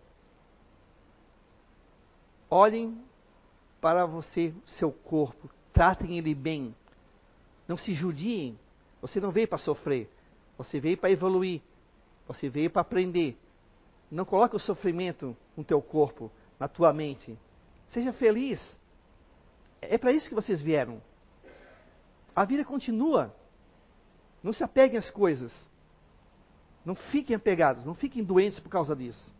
[2.50, 2.98] Olhem
[3.82, 6.74] para você, seu corpo, tratem ele bem.
[7.68, 8.58] Não se judiem.
[9.02, 10.10] Você não veio para sofrer.
[10.58, 11.62] Você veio para evoluir.
[12.28, 13.38] Você veio para aprender.
[14.10, 17.38] Não coloque o sofrimento no teu corpo, na tua mente.
[17.90, 18.62] Seja feliz.
[19.82, 21.02] É para isso que vocês vieram.
[22.36, 23.34] A vida continua.
[24.44, 25.54] Não se apeguem às coisas.
[26.86, 29.34] Não fiquem apegados, não fiquem doentes por causa disso.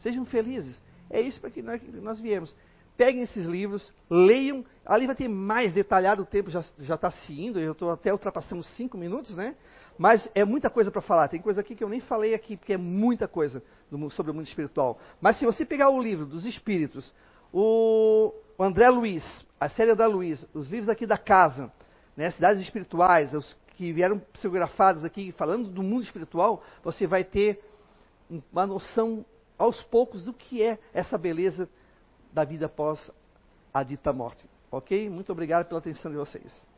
[0.00, 0.80] Sejam felizes.
[1.08, 2.54] É isso para que nós viemos.
[2.96, 4.64] Peguem esses livros, leiam.
[4.84, 8.62] Ali vai ter mais detalhado, o tempo já está se indo, eu estou até ultrapassando
[8.62, 9.54] cinco minutos, né?
[9.96, 11.28] Mas é muita coisa para falar.
[11.28, 13.62] Tem coisa aqui que eu nem falei aqui, porque é muita coisa
[14.10, 14.98] sobre o mundo espiritual.
[15.20, 17.14] Mas se você pegar o livro dos Espíritos,
[17.52, 19.24] o André Luiz,
[19.58, 21.72] a série da Luiz, os livros aqui da casa,
[22.16, 27.62] né, Cidades Espirituais, os que vieram psicografados aqui falando do mundo espiritual, você vai ter
[28.52, 29.24] uma noção
[29.58, 31.68] aos poucos do que é essa beleza
[32.32, 33.10] da vida após
[33.72, 34.48] a dita morte.
[34.70, 35.08] Ok?
[35.08, 36.69] Muito obrigado pela atenção de vocês.